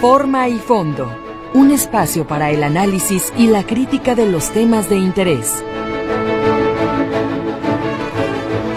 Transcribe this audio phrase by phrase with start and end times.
[0.00, 1.10] Forma y fondo.
[1.54, 5.64] Un espacio para el análisis y la crítica de los temas de interés.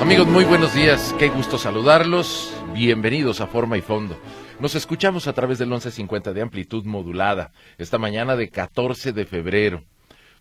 [0.02, 1.14] Amigos, muy buenos días.
[1.20, 2.54] Qué gusto saludarlos.
[2.74, 4.18] Bienvenidos a Forma y Fondo.
[4.60, 9.84] Nos escuchamos a través del 1150 de amplitud modulada, esta mañana de 14 de febrero.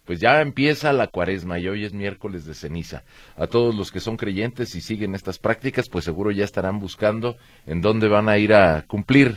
[0.05, 3.03] Pues ya empieza la cuaresma y hoy es miércoles de ceniza.
[3.37, 7.37] A todos los que son creyentes y siguen estas prácticas, pues seguro ya estarán buscando
[7.67, 9.37] en dónde van a ir a cumplir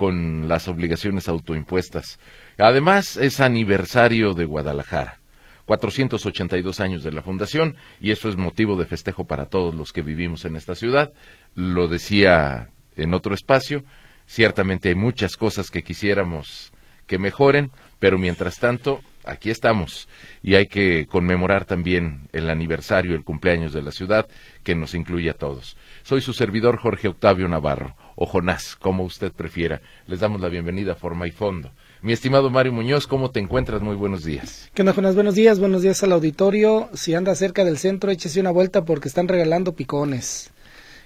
[0.00, 2.18] con las obligaciones autoimpuestas.
[2.56, 5.18] Además, es aniversario de Guadalajara.
[5.66, 10.00] 482 años de la fundación y eso es motivo de festejo para todos los que
[10.00, 11.12] vivimos en esta ciudad.
[11.54, 13.84] Lo decía en otro espacio,
[14.26, 16.72] ciertamente hay muchas cosas que quisiéramos
[17.06, 20.08] que mejoren, pero mientras tanto, aquí estamos
[20.42, 24.26] y hay que conmemorar también el aniversario, el cumpleaños de la ciudad,
[24.64, 25.76] que nos incluye a todos.
[26.02, 29.80] Soy su servidor Jorge Octavio Navarro, o Jonás, como usted prefiera.
[30.06, 31.72] Les damos la bienvenida a Forma y Fondo.
[32.02, 33.82] Mi estimado Mario Muñoz, ¿cómo te encuentras?
[33.82, 34.70] Muy buenos días.
[34.74, 35.14] ¿Qué onda, Jonás?
[35.14, 36.88] Buenos días, buenos días al auditorio.
[36.94, 40.50] Si anda cerca del centro, échese una vuelta porque están regalando picones.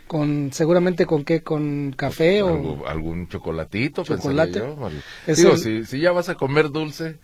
[0.06, 4.62] Con, seguramente con qué, con café o algún chocolatito, chocolate.
[5.34, 7.16] Digo, si, si ya vas a comer dulce,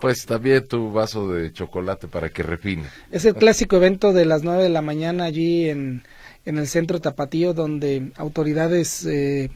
[0.00, 2.84] pues también tu vaso de chocolate para que refine.
[3.10, 6.02] Es el clásico evento de las nueve de la mañana allí en,
[6.44, 9.50] en el centro Tapatío, donde autoridades eh,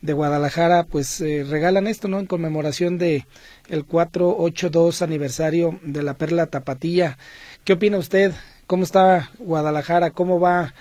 [0.00, 2.18] de Guadalajara pues eh, regalan esto, ¿no?
[2.18, 3.26] En conmemoración de
[3.68, 7.18] el 482 aniversario de la Perla Tapatía.
[7.64, 8.32] ¿Qué opina usted?
[8.66, 10.10] ¿Cómo está Guadalajara?
[10.10, 10.74] ¿Cómo va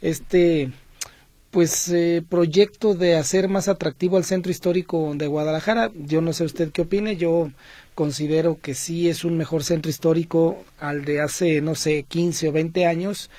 [0.00, 0.72] este
[1.54, 5.92] pues eh, proyecto de hacer más atractivo al centro histórico de Guadalajara.
[5.94, 7.48] Yo no sé usted qué opine, yo
[7.94, 12.52] considero que sí es un mejor centro histórico al de hace, no sé, 15 o
[12.52, 13.30] 20 años,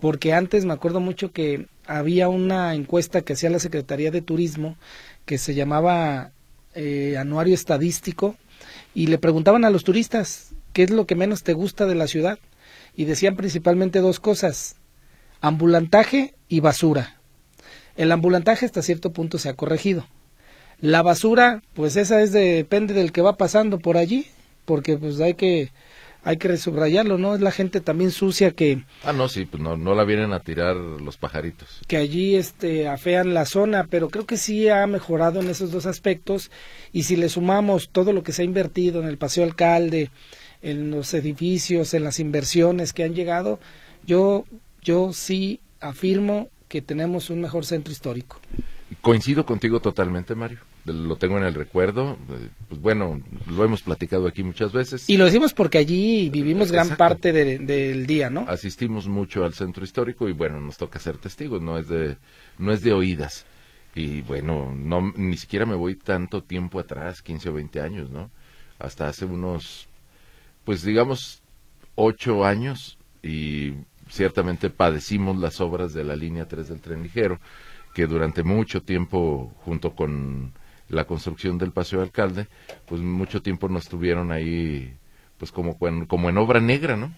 [0.00, 4.76] porque antes me acuerdo mucho que había una encuesta que hacía la Secretaría de Turismo
[5.24, 6.32] que se llamaba
[6.74, 8.36] eh, Anuario Estadístico
[8.94, 12.06] y le preguntaban a los turistas qué es lo que menos te gusta de la
[12.06, 12.38] ciudad
[12.94, 14.76] y decían principalmente dos cosas,
[15.40, 17.18] ambulantaje y basura
[17.98, 20.06] el ambulantaje hasta cierto punto se ha corregido.
[20.80, 24.26] La basura, pues esa es depende del que va pasando por allí,
[24.64, 25.70] porque pues hay que
[26.24, 27.34] hay que subrayarlo, ¿no?
[27.34, 30.40] Es la gente también sucia que Ah, no, sí, pues no, no la vienen a
[30.40, 31.80] tirar los pajaritos.
[31.86, 35.86] Que allí este afean la zona, pero creo que sí ha mejorado en esos dos
[35.86, 36.50] aspectos
[36.92, 40.10] y si le sumamos todo lo que se ha invertido en el Paseo Alcalde,
[40.60, 43.58] en los edificios, en las inversiones que han llegado,
[44.04, 44.44] yo
[44.82, 48.40] yo sí afirmo que tenemos un mejor centro histórico.
[49.08, 50.58] Coincido contigo totalmente, Mario.
[50.84, 52.18] Lo tengo en el recuerdo.
[52.28, 55.08] Eh, pues bueno, lo hemos platicado aquí muchas veces.
[55.08, 58.44] Y lo decimos porque allí vivimos gran parte del día, ¿no?
[58.46, 62.18] Asistimos mucho al centro histórico y bueno, nos toca ser testigos, no es de,
[62.58, 63.46] no es de oídas.
[63.94, 68.30] Y bueno, no, ni siquiera me voy tanto tiempo atrás, 15 o 20 años, ¿no?
[68.78, 69.88] Hasta hace unos,
[70.66, 71.40] pues digamos,
[71.94, 73.72] ocho años y
[74.10, 77.40] ciertamente padecimos las obras de la línea 3 del tren ligero,
[77.94, 80.52] que durante mucho tiempo, junto con
[80.88, 82.46] la construcción del Paseo Alcalde,
[82.86, 84.94] pues mucho tiempo nos tuvieron ahí,
[85.36, 87.12] pues como, como en obra negra, ¿no?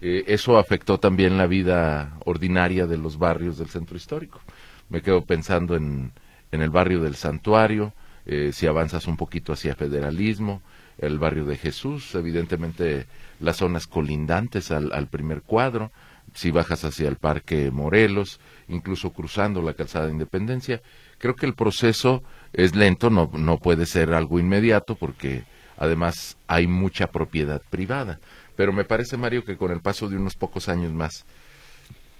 [0.00, 4.40] Eh, eso afectó también la vida ordinaria de los barrios del centro histórico.
[4.88, 6.12] Me quedo pensando en,
[6.52, 7.92] en el barrio del Santuario,
[8.26, 10.62] eh, si avanzas un poquito hacia Federalismo,
[10.98, 13.06] el barrio de Jesús, evidentemente
[13.40, 15.90] las zonas colindantes al, al primer cuadro,
[16.34, 18.40] si bajas hacia el Parque Morelos,
[18.70, 20.80] incluso cruzando la calzada de Independencia.
[21.18, 22.22] Creo que el proceso
[22.52, 25.44] es lento, no, no puede ser algo inmediato porque
[25.76, 28.20] además hay mucha propiedad privada.
[28.56, 31.24] Pero me parece, Mario, que con el paso de unos pocos años más,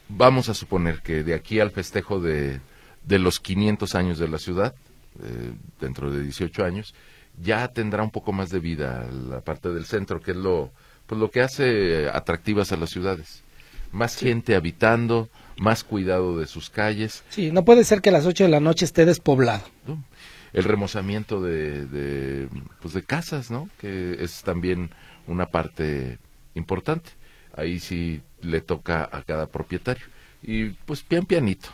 [0.08, 2.60] vamos a suponer que de aquí al festejo de,
[3.04, 4.74] de los 500 años de la ciudad,
[5.22, 6.94] eh, dentro de 18 años,
[7.42, 10.70] ya tendrá un poco más de vida la parte del centro, que es lo,
[11.06, 13.42] pues lo que hace atractivas a las ciudades
[13.92, 15.28] más gente habitando,
[15.58, 17.22] más cuidado de sus calles.
[17.28, 19.62] Sí, no puede ser que a las 8 de la noche esté despoblado.
[20.52, 22.48] El remozamiento de, de,
[22.80, 23.68] pues de casas, ¿no?
[23.78, 24.90] Que es también
[25.26, 26.18] una parte
[26.54, 27.10] importante.
[27.54, 30.06] Ahí sí le toca a cada propietario.
[30.42, 31.68] Y pues pian pianito.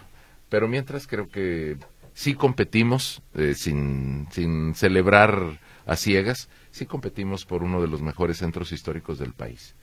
[0.49, 1.77] Pero mientras creo que
[2.15, 8.39] sí competimos, eh, sin, sin celebrar a ciegas, sí competimos por uno de los mejores
[8.39, 9.75] centros históricos del país.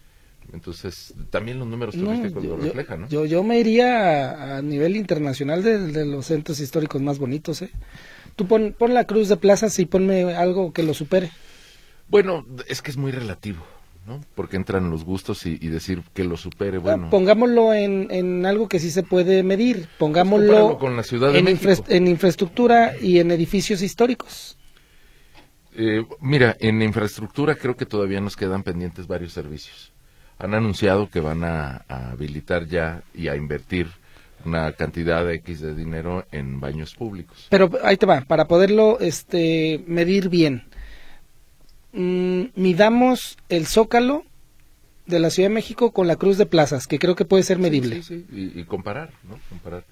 [0.52, 3.10] Entonces, también los números turísticos lo reflejan, ¿no?
[3.10, 7.72] Yo, yo me iría a, nivel internacional de, los centros históricos más bonitos, ¿eh?
[8.36, 11.32] Tú pon, pon la cruz de plazas y ponme algo que lo supere.
[12.10, 13.64] Bueno, es que es muy relativo.
[14.06, 14.20] ¿no?
[14.36, 17.10] Porque entran los gustos y, decir que lo supere, ah, bueno.
[17.10, 21.48] pongámoslo en, en, algo que sí se puede medir, pongámoslo con la ciudad de en,
[21.48, 24.58] en infraestructura y en edificios históricos.
[25.76, 29.93] Eh, mira, en infraestructura creo que todavía nos quedan pendientes varios servicios.
[30.40, 33.88] Han anunciado que van a, habilitar ya y a invertir
[34.46, 37.48] una cantidad de X de dinero en baños públicos.
[37.50, 40.64] Pero ahí te va, para poderlo este, medir bien.
[41.94, 44.26] Mm, midamos el zócalo
[45.06, 47.60] de la Ciudad de México con la Cruz de Plazas, que creo que puede ser
[47.60, 48.04] medible.
[48.04, 49.40] Sí, sí, Y, comparar, ¿no?
[49.50, 49.86] Comparar.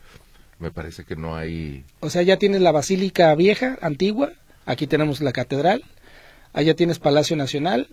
[0.60, 1.84] Me parece que no hay...
[2.02, 4.34] O sea, ya tienes la Basílica Vieja, antigua,
[4.66, 5.84] Aquí tenemos la catedral,
[6.54, 7.88] allá tienes Palacio Nacional,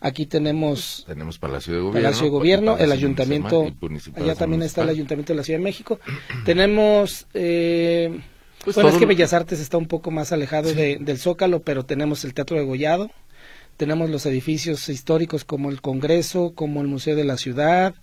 [0.00, 3.72] aquí tenemos tenemos Palacio de Gobierno, Palacio de Gobierno el Ayuntamiento,
[4.14, 5.98] allá también está el Ayuntamiento de la Ciudad de México.
[6.44, 8.20] tenemos eh,
[8.66, 12.24] pues bueno, es que Bellas Artes está un poco más alejado del Zócalo, pero tenemos
[12.24, 13.12] el Teatro de Gollado,
[13.76, 17.94] tenemos los edificios históricos como el Congreso, como el Museo de la Ciudad,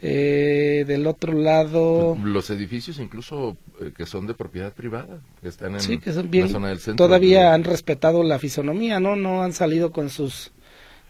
[0.00, 2.16] eh, del otro lado...
[2.22, 6.30] Los edificios incluso eh, que son de propiedad privada, que están en sí, que son
[6.30, 7.04] bien, la zona del centro.
[7.04, 9.16] Todavía han respetado la fisonomía, ¿no?
[9.16, 10.52] No han salido con sus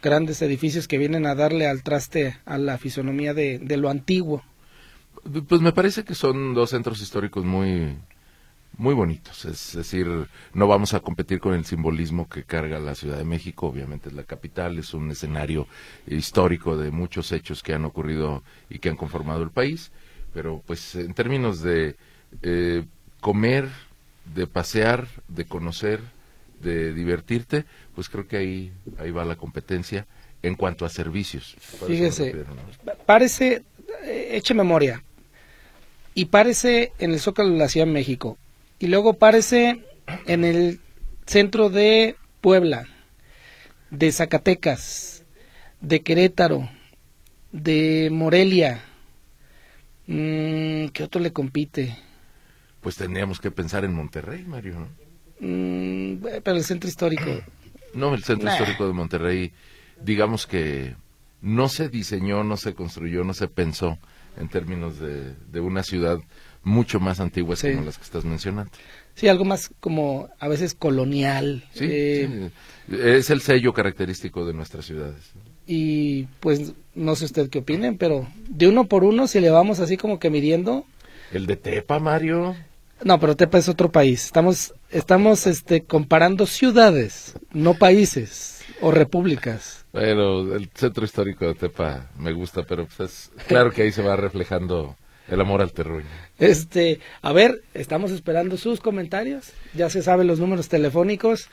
[0.06, 4.44] grandes edificios que vienen a darle al traste a la fisonomía de, lo antiguo.
[5.48, 7.96] Pues me parece que son dos centros históricos muy
[8.78, 9.44] muy bonitos.
[9.46, 10.06] Es decir,
[10.54, 14.14] no vamos a competir con el simbolismo que carga la Ciudad de México, obviamente es
[14.14, 15.66] la capital, es un escenario
[16.06, 19.90] histórico de muchos hechos que han ocurrido y que han conformado el país,
[20.32, 21.96] pero pues en términos de
[22.42, 22.84] eh,
[23.20, 23.68] comer,
[24.34, 26.00] de pasear, de conocer,
[26.66, 27.64] de divertirte,
[27.94, 30.06] pues creo que ahí, ahí va la competencia
[30.42, 31.56] en cuanto a servicios.
[31.86, 32.44] Fíjese,
[33.06, 33.62] parece,
[34.04, 35.02] eh, eche memoria,
[36.14, 38.36] y parece en el Zócalo de la Ciudad de México,
[38.78, 39.82] y luego párese
[40.26, 40.80] en el
[41.26, 42.86] centro de Puebla,
[43.90, 45.24] de Zacatecas,
[45.80, 46.68] de Querétaro,
[47.52, 48.82] de Morelia.
[50.06, 51.96] Mm, ¿Qué otro le compite?
[52.80, 55.05] Pues tendríamos que pensar en Monterrey, Mario, ¿no?
[55.40, 57.24] Mm, pero el centro histórico.
[57.94, 59.52] No, el centro histórico de Monterrey,
[60.02, 60.96] digamos que
[61.40, 63.98] no se diseñó, no se construyó, no se pensó
[64.38, 66.18] en términos de, de una ciudad
[66.62, 68.72] mucho más antiguas como las que estás mencionando.
[69.14, 71.64] Sí, algo más como a veces colonial.
[71.76, 72.50] Eh,
[72.88, 75.32] sí, es el sello característico de nuestras ciudades.
[75.66, 79.80] Y pues no sé usted qué opinen, pero de uno por uno, si le vamos
[79.80, 80.84] así como que midiendo.
[81.32, 82.56] El de Tepa, Mario.
[83.04, 84.24] No, pero Tepa es otro país.
[84.24, 89.84] Estamos, estamos este, comparando ciudades, no países o repúblicas.
[89.92, 94.16] Bueno, el centro histórico de Tepa me gusta, pero pues claro que ahí se va
[94.16, 94.96] reflejando
[95.28, 96.06] el amor al terruño.
[96.38, 99.52] Este, a ver, estamos esperando sus comentarios.
[99.74, 101.48] Ya se saben los números telefónicos.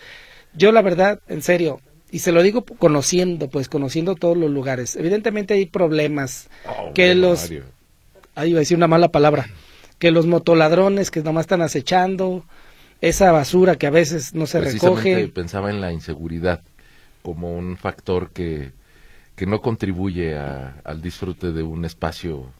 [0.54, 1.82] Yo la verdad, en serio,
[2.12, 4.96] y se lo digo conociendo, pues conociendo todos los lugares.
[4.96, 7.50] Evidentemente hay problemas oh, que los
[8.36, 9.48] ahí iba a decir una mala palabra,
[10.00, 12.44] que los motoladrones que nomás están acechando,
[13.02, 15.28] esa basura que a veces no se recoge.
[15.28, 16.62] Pensaba en la inseguridad
[17.22, 18.72] como un factor que
[19.36, 22.52] que no contribuye al disfrute de un espacio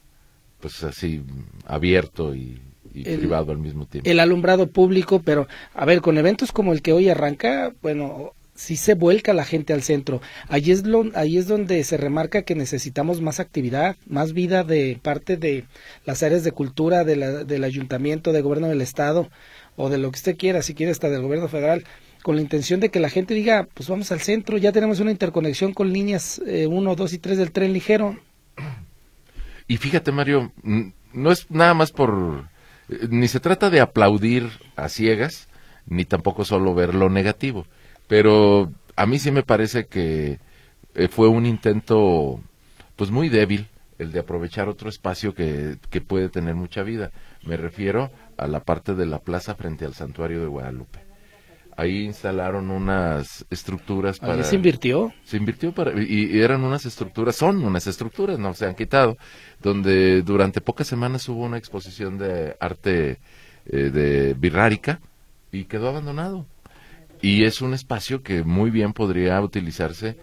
[0.60, 1.22] pues así
[1.66, 2.60] abierto y,
[2.92, 4.08] privado al mismo tiempo.
[4.08, 8.76] El alumbrado público, pero a ver, con eventos como el que hoy arranca, bueno, si
[8.76, 10.20] se vuelca la gente al centro.
[10.48, 14.98] Ahí es, lo, ahí es donde se remarca que necesitamos más actividad, más vida de
[15.02, 15.64] parte de
[16.04, 19.30] las áreas de cultura de del ayuntamiento, del gobierno del estado
[19.76, 21.84] o de lo que usted quiera, si quiere hasta del gobierno federal,
[22.22, 25.10] con la intención de que la gente diga, pues vamos al centro, ya tenemos una
[25.10, 28.18] interconexión con líneas 1, eh, 2 y 3 del tren ligero,
[29.68, 30.52] y fíjate, Mario,
[31.12, 32.48] no es nada más por...
[32.88, 35.48] Eh, ni se trata de aplaudir a ciegas,
[35.86, 37.66] ni tampoco solo ver lo negativo.
[38.06, 40.38] Pero a mí sí me parece que
[40.94, 42.40] eh, fue un intento,
[42.96, 43.68] pues muy débil,
[43.98, 47.10] el de aprovechar otro espacio que, que puede tener mucha vida.
[47.44, 51.04] Me refiero a la parte de la plaza frente al santuario de Guadalupe
[51.76, 54.34] ahí instalaron unas estructuras para...
[54.34, 55.12] ¿Ahí se invirtió?
[55.24, 55.92] Se invirtió para...
[56.00, 59.16] Y, eran unas estructuras, son unas estructuras, no se han quitado,
[59.62, 63.18] donde durante pocas semanas hubo una exposición de arte
[63.66, 65.00] eh, de birrárica
[65.52, 66.46] y quedó abandonado.
[67.24, 70.18] Y es un espacio que muy bien podría utilizarse,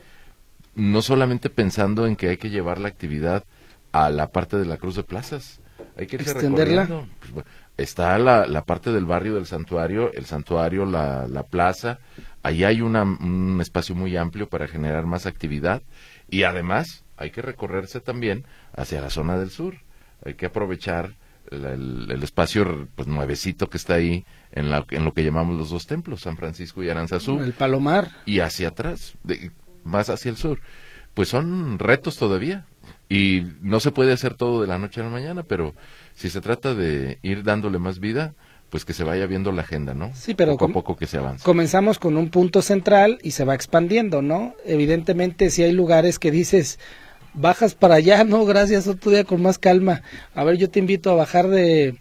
[0.76, 3.44] no solamente pensando en que hay que llevar la actividad
[3.92, 5.62] a la parte de la Cruz de Plazas,
[5.98, 6.88] hay que extenderla.
[7.34, 11.98] Pues, está la, la, parte del barrio del santuario, el santuario, la, la plaza.
[12.44, 15.82] Ahí hay una, un espacio muy amplio para generar más actividad
[16.30, 19.74] y además hay que recorrerse también hacia la zona del sur.
[20.24, 21.16] Hay que aprovechar
[21.50, 25.70] el, el, espacio pues nuevecito que está ahí en, la, en lo que llamamos los
[25.70, 27.40] dos templos, San Francisco y Aranzazú.
[27.40, 28.12] El Palomar.
[28.26, 29.52] Y hacia atrás, de,
[29.84, 30.60] más hacia el sur.
[31.14, 32.66] pues son retos todavía.
[33.10, 35.76] Y no se puede hacer todo de la noche a la mañana, pero
[36.14, 38.36] si se trata de ir dándole más vida,
[38.70, 40.12] pues que se vaya viendo la agenda, ¿no?
[40.16, 41.44] Sí, pero poco a poco que se avance.
[41.44, 44.56] Comenzamos con un punto central y se va expandiendo, ¿no?
[44.66, 46.80] Evidentemente, si hay lugares que dices,
[47.34, 50.02] bajas para allá, no, gracias, otro día con más calma.
[50.34, 51.98] A ver, yo te invito a bajar de,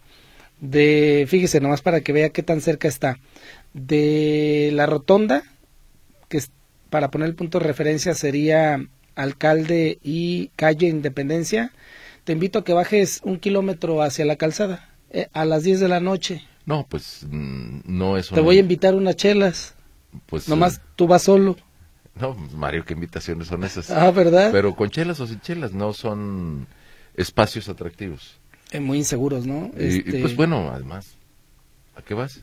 [0.61, 3.19] de, fíjese, nomás para que vea qué tan cerca está,
[3.73, 5.43] de la rotonda,
[6.29, 6.51] que es,
[6.91, 8.85] para poner el punto de referencia sería
[9.15, 11.73] alcalde y calle Independencia.
[12.25, 15.89] Te invito a que bajes un kilómetro hacia la calzada, eh, a las 10 de
[15.89, 16.43] la noche.
[16.67, 19.75] No, pues mm, no es Te voy a invitar unas chelas.
[20.27, 21.57] pues, Nomás eh, tú vas solo.
[22.19, 23.91] No, Mario, qué invitaciones son esas.
[23.91, 24.51] Ah, ¿verdad?
[24.53, 26.67] Pero con chelas o sin chelas, no son
[27.15, 28.39] espacios atractivos.
[28.73, 29.71] Eh, muy inseguros, ¿no?
[29.79, 31.15] Y- Y, Este, pues bueno, además,
[31.97, 32.43] ¿a qué vas?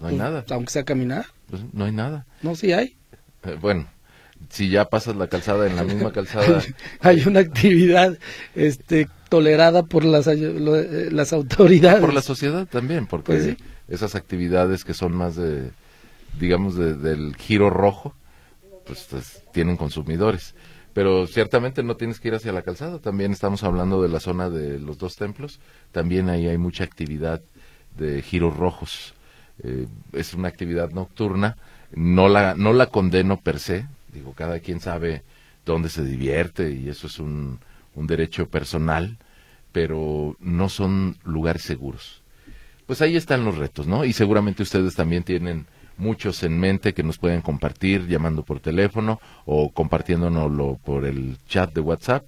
[0.00, 0.44] No hay pues, nada.
[0.50, 1.26] Aunque sea caminar.
[1.50, 2.26] Pues no hay nada.
[2.42, 2.96] No, sí hay.
[3.44, 3.86] Eh, bueno,
[4.50, 6.62] si ya pasas la calzada en la misma calzada,
[7.00, 8.18] hay una actividad
[8.54, 12.00] este, tolerada por las, eh, las autoridades.
[12.00, 13.56] por la sociedad también, porque Pues sí.
[13.88, 15.70] esas actividades que son más de,
[16.38, 18.14] digamos, de- del giro rojo,
[18.86, 20.54] pues, pues, tienen consumidores.
[20.92, 24.48] Pero ciertamente no tienes que ir hacia la calzada, también estamos hablando de la zona
[24.48, 25.58] de los dos templos,
[25.90, 27.42] también ahí hay mucha actividad
[27.96, 29.14] de giros rojos.
[29.62, 31.56] Eh, es una actividad nocturna,
[31.92, 35.22] no la, no la condeno per se, digo, cada quien sabe
[35.64, 37.58] dónde se divierte y eso es un,
[37.94, 39.18] un derecho personal,
[39.72, 42.22] pero no son lugares seguros.
[42.86, 44.04] Pues ahí están los retos, ¿no?
[44.04, 49.20] Y seguramente ustedes también tienen muchos en mente que nos pueden compartir llamando por teléfono
[49.44, 52.24] o compartiéndonoslo por el chat de WhatsApp.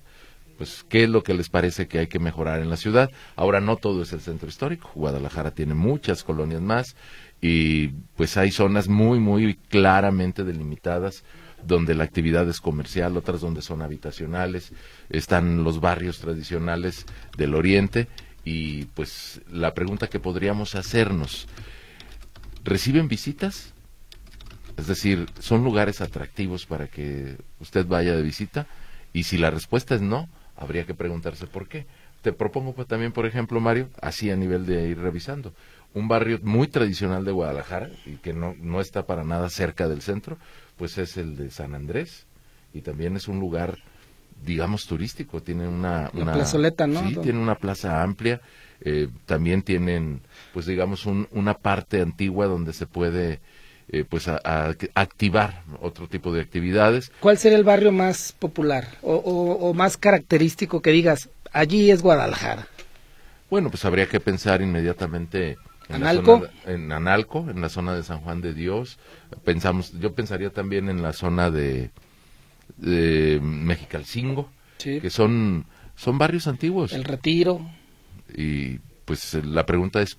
[0.58, 3.10] Pues qué es lo que les parece que hay que mejorar en la ciudad.
[3.34, 4.90] Ahora no todo es el centro histórico.
[4.94, 6.96] Guadalajara tiene muchas colonias más
[7.42, 11.24] y pues hay zonas muy muy claramente delimitadas
[11.66, 14.72] donde la actividad es comercial, otras donde son habitacionales,
[15.10, 17.06] están los barrios tradicionales
[17.36, 18.08] del oriente
[18.44, 21.48] y pues la pregunta que podríamos hacernos,
[22.66, 23.72] ¿reciben visitas?
[24.76, 28.66] Es decir, ¿son lugares atractivos para que usted vaya de visita?
[29.12, 31.86] Y si la respuesta es no, habría que preguntarse por qué.
[32.20, 35.54] Te propongo pues, también, por ejemplo, Mario, así a nivel de ir revisando,
[35.94, 40.02] un barrio muy tradicional de Guadalajara y que no, no está para nada cerca del
[40.02, 40.36] centro,
[40.76, 42.26] pues es el de San Andrés
[42.74, 43.78] y también es un lugar,
[44.44, 45.42] digamos, turístico.
[45.42, 47.00] Tiene una, una plazoleta, ¿no?
[47.00, 48.40] Sí, tiene una plaza amplia.
[48.82, 50.20] eh, también tienen,
[50.52, 53.40] pues digamos, un- una parte antigua donde se puede,
[53.88, 57.10] eh, pues, a- a- activar otro tipo de actividades.
[57.20, 62.02] ¿Cuál sería el barrio más popular o, o- o más característico que digas, allí es
[62.02, 62.68] Guadalajara?
[63.48, 65.56] Bueno, pues habría que pensar inmediatamente
[65.88, 66.40] en la ¿Analco?
[66.40, 68.98] zona en Analco, en la zona de San Juan de Dios.
[69.44, 71.90] Pensamos, yo pensaría también en la zona de,
[72.76, 75.00] de Mexicalcingo, Sí.
[75.00, 75.66] que son
[75.96, 77.60] son barrios antiguos El Retiro.
[78.36, 80.18] y pues eh, la pregunta es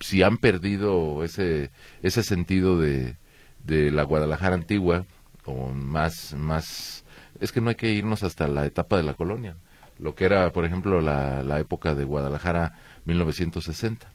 [0.00, 1.70] si han perdido ese
[2.02, 3.16] ese sentido de,
[3.64, 5.06] de la Guadalajara antigua
[5.44, 7.04] o más más
[7.40, 9.56] es que no hay que irnos hasta la etapa de la colonia
[10.00, 14.10] lo que era por ejemplo la, la época de Guadalajara 1960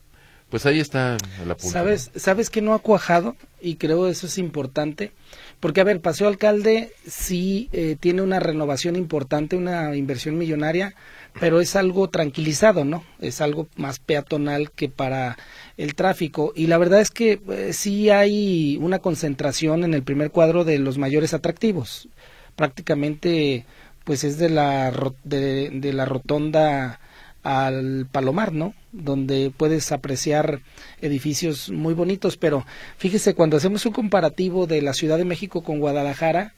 [0.49, 3.35] pues ahí está la punta ¿Sabes, ¿Sabes que no ha cuajado?
[3.61, 5.11] Y creo eso es importante.
[5.59, 10.93] Porque, a ver, Paseo Alcalde sí eh, tiene una renovación importante, una inversión millonaria,
[11.39, 13.03] pero es algo tranquilizado, ¿no?
[13.19, 15.37] Es algo más peatonal que para
[15.77, 16.53] el tráfico.
[16.55, 20.77] Y la verdad es que eh, sí hay una concentración en el primer cuadro de
[20.77, 22.07] los mayores atractivos.
[22.55, 23.65] Prácticamente,
[24.03, 26.99] pues es de la, de, de la rotonda
[27.47, 28.73] al Palomar, ¿no?
[28.91, 30.59] Donde puedes apreciar
[31.01, 32.65] edificios muy bonitos, pero
[32.97, 36.53] fíjese, cuando hacemos un comparativo de la Ciudad de México con Guadalajara,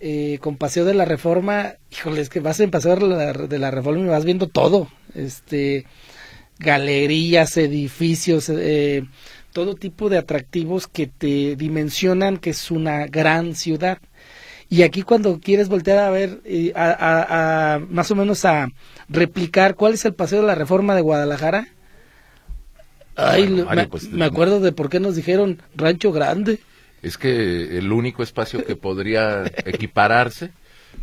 [0.00, 4.04] eh, con Paseo de la Reforma, híjole, es que vas en Paseo de la, Reforma
[4.04, 5.86] y vas viendo todo, este,
[6.58, 9.04] galerías, edificios, eh,
[9.52, 13.98] todo tipo de atractivos que te dimensionan que es una gran ciudad.
[14.72, 16.40] Y aquí cuando quieres voltear a ver,
[16.74, 18.68] a, a- a- más o menos a
[19.10, 21.68] replicar cuál es el paseo de la reforma de Guadalajara,
[23.16, 26.58] ay, Bueno, lo- Mario, me, pues, me acuerdo de por qué nos dijeron Rancho Grande.
[27.02, 30.52] es que el único espacio que podría equipararse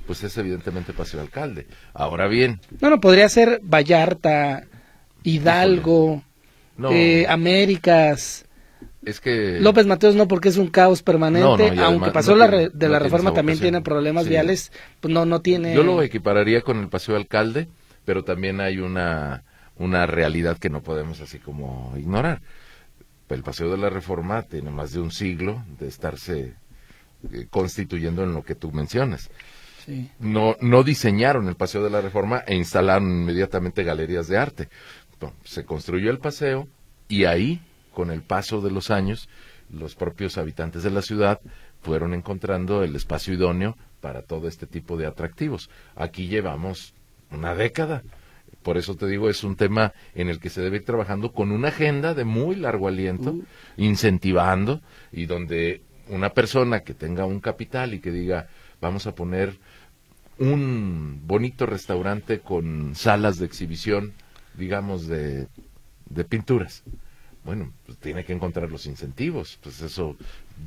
[0.07, 4.63] pues es evidentemente Paseo Alcalde ahora bien No, no, podría ser Vallarta,
[5.23, 6.23] Hidalgo,
[6.77, 8.45] no eh, Américas.
[9.05, 12.11] Es que López Mateos no, porque es un caos permanente, No, no, y además aunque
[12.11, 14.29] pasó no la tiene- de no la reforma también tiene problemas Sí.
[14.31, 15.73] viales, pues no, no tiene...
[15.75, 17.67] Yo lo equipararía con el Paseo Alcalde,
[18.05, 19.43] pero también hay una,
[19.77, 22.41] una realidad que no podemos así como ignorar.
[23.29, 26.55] El Paseo de la Reforma tiene más de un siglo de estarse
[27.31, 29.29] eh, constituyendo en lo que tú mencionas.
[30.19, 34.69] No, no diseñaron el Paseo de la Reforma e instalaron inmediatamente galerías de arte.
[35.43, 36.67] se construyó el paseo
[37.07, 37.59] y ahí,
[37.93, 39.29] con el paso de los años,
[39.71, 41.39] los propios habitantes de la ciudad
[41.81, 45.69] fueron encontrando el espacio idóneo para todo este tipo de atractivos.
[45.95, 46.93] Aquí llevamos
[47.31, 48.03] una década.
[48.63, 51.51] Por eso te digo, es un tema en el que se debe ir trabajando con
[51.51, 53.45] una agenda de muy largo aliento, uh.
[53.77, 54.81] incentivando
[55.11, 58.47] y donde una persona que tenga un capital y que diga,
[58.81, 59.57] vamos a poner
[60.39, 64.13] un bonito restaurante con salas de exhibición,
[64.57, 65.47] digamos, de,
[66.09, 66.83] de pinturas.
[67.49, 69.57] Bueno, pues tiene que encontrar los incentivos.
[69.63, 70.15] Pues eso,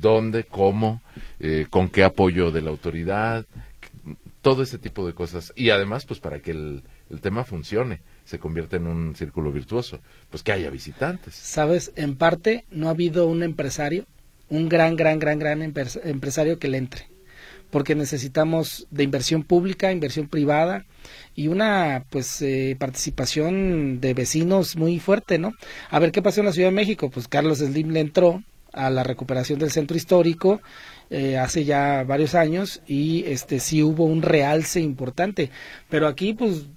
[0.01, 1.01] dónde, cómo,
[1.39, 3.45] eh, con qué apoyo de la autoridad,
[4.41, 5.53] todo ese tipo de cosas.
[5.55, 10.01] Y además, pues para que el, el tema funcione, se convierta en un círculo virtuoso,
[10.29, 11.35] pues que haya visitantes.
[11.35, 14.05] Sabes, en parte no ha habido un empresario,
[14.49, 17.12] un gran, gran, gran, gran empresario que le entre
[17.73, 20.85] porque necesitamos de inversión pública, inversión privada
[21.35, 25.53] y una pues eh, participación de vecinos muy fuerte, ¿no?
[25.89, 28.91] A ver qué pasó en la Ciudad de México, pues Carlos Slim le entró a
[28.91, 30.61] la recuperación del centro histórico
[31.09, 35.49] eh, hace ya varios años y este sí hubo un realce importante,
[35.89, 36.67] pero aquí pues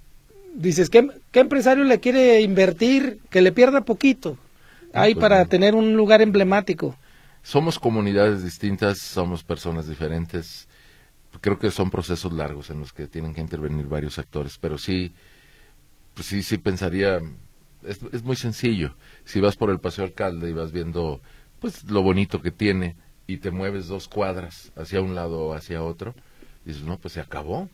[0.55, 4.39] dices ¿qué, qué empresario le quiere invertir que le pierda poquito.
[4.95, 6.97] Ahí pues para tener un lugar emblemático.
[7.43, 10.67] Somos comunidades distintas, somos personas diferentes
[11.41, 15.13] creo que son procesos largos en los que tienen que intervenir varios actores, pero sí,
[16.15, 17.21] pues sí, sí pensaría,
[17.83, 18.95] es, es muy sencillo.
[19.25, 21.21] Si vas por el Paseo Alcalde y vas viendo,
[21.61, 25.83] pues, lo bonito que tiene y te mueves dos cuadras hacia un lado o hacia
[25.83, 26.15] otro,
[26.65, 27.69] dices, no, pues se acabó.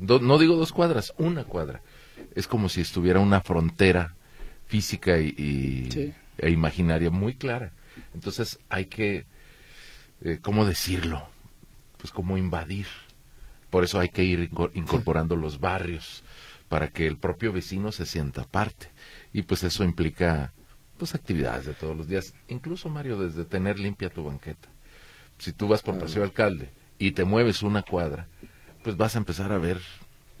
[0.00, 1.82] no digo dos cuadras, una cuadra.
[2.34, 4.14] Es como si estuviera una frontera
[4.66, 7.72] física y, e imaginaria muy clara.
[8.14, 9.26] Entonces hay que,
[10.22, 11.28] eh, ¿cómo decirlo?
[11.98, 12.86] Pues como invadir.
[13.70, 16.22] Por eso hay que ir incorporando los barrios
[16.68, 18.88] para que el propio vecino se sienta parte.
[19.32, 20.52] Y pues eso implica
[20.96, 24.68] pues actividades de todos los días, incluso Mario desde tener limpia tu banqueta.
[25.38, 28.26] Si tú vas por Paseo Alcalde y te mueves una cuadra,
[28.82, 29.80] pues vas a empezar a ver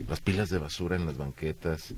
[0.06, 1.94] las pilas de basura en las banquetas,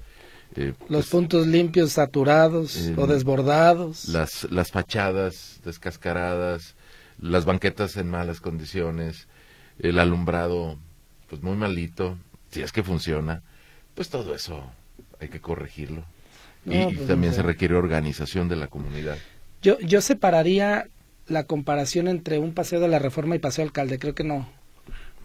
[0.56, 4.08] eh, los pues, puntos limpios saturados o desbordados.
[4.08, 6.74] Las, las fachadas descascaradas,
[7.18, 9.28] las banquetas en malas condiciones,
[9.82, 10.78] el alumbrado
[11.28, 12.18] pues muy malito,
[12.50, 13.42] si es que funciona,
[13.94, 14.64] pues todo eso
[15.20, 16.04] hay que corregirlo.
[16.66, 19.16] y, pues, también se requiere organización de la comunidad.
[19.62, 20.88] Yo, yo separaría
[21.26, 24.48] la comparación entre un paseo de la reforma y paseo alcalde, creo que no.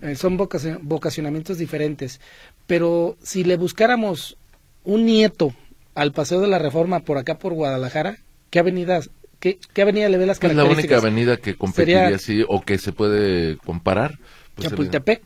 [0.01, 2.21] Eh, son vocacionamientos diferentes.
[2.67, 4.37] Pero si le buscáramos
[4.83, 5.53] un nieto
[5.95, 8.17] al paseo de la reforma por acá por Guadalajara,
[8.49, 8.99] ¿qué avenida,
[9.39, 10.85] qué, qué avenida le ve las características?
[10.85, 14.19] Es la única avenida que competiría así o que se puede comparar
[14.55, 15.21] pues Chapultepec.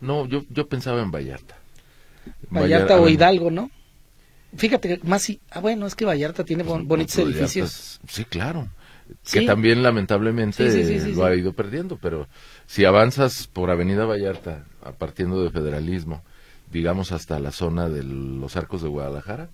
[0.00, 1.56] No, yo, yo pensaba en Vallarta.
[2.50, 3.70] Vallarta, o Hidalgo, ¿no?
[4.56, 8.00] Fíjate más si, ah bueno, es que Vallarta tiene pues, bonitos edificios.
[8.08, 8.68] sí, claro.
[9.30, 12.28] Que también lamentablemente lo ha ido perdiendo, pero
[12.66, 16.22] si avanzas por Avenida Vallarta, a partiendo de Federalismo,
[16.70, 19.48] digamos hasta la zona de los arcos de Guadalajara,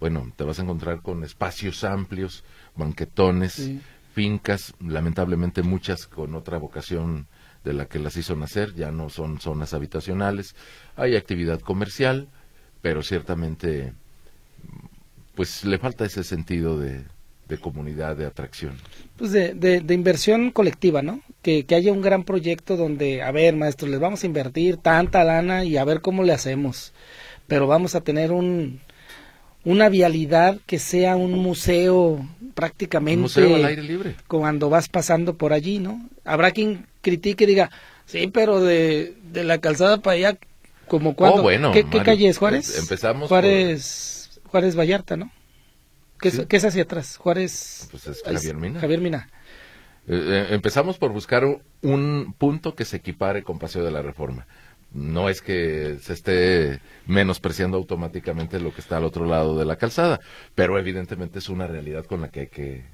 [0.00, 2.44] bueno, te vas a encontrar con espacios amplios,
[2.76, 3.70] banquetones,
[4.14, 7.26] fincas, lamentablemente muchas con otra vocación
[7.64, 10.54] de la que las hizo nacer, ya no son zonas habitacionales,
[10.96, 12.28] hay actividad comercial,
[12.80, 13.92] pero ciertamente
[15.34, 17.02] pues le falta ese sentido de,
[17.48, 18.74] de comunidad, de atracción.
[19.16, 21.20] Pues de, de, inversión colectiva, ¿no?
[21.42, 25.24] Que, que, haya un gran proyecto donde, a ver, maestros, les vamos a invertir tanta
[25.24, 26.92] lana y a ver cómo le hacemos.
[27.46, 28.80] Pero vamos a tener un,
[29.64, 33.16] una vialidad que sea un museo prácticamente.
[33.16, 34.16] Un museo al aire libre.
[34.28, 36.08] Cuando vas pasando por allí, ¿no?
[36.24, 37.70] Habrá quien critique y diga,
[38.06, 40.38] sí, pero de, de la calzada para allá,
[40.88, 41.38] como cuando.
[41.38, 42.78] Oh, bueno, ¿Qué, calle es Juárez?
[42.78, 43.28] Empezamos.
[43.28, 45.30] Juárez, Juárez Vallarta, ¿no?
[46.20, 47.16] ¿Qué, es, hacia atrás?
[47.16, 47.88] Juárez.
[47.90, 48.80] Pues es Javier Mina.
[48.80, 49.30] Javier Mina.
[50.06, 51.44] Eh, eh, empezamos por buscar
[51.82, 54.46] un punto que se equipare con Paseo de la Reforma.
[54.92, 59.76] No es que se esté menospreciando automáticamente lo que está al otro lado de la
[59.76, 60.20] calzada,
[60.54, 62.84] pero evidentemente es una realidad con la que hay que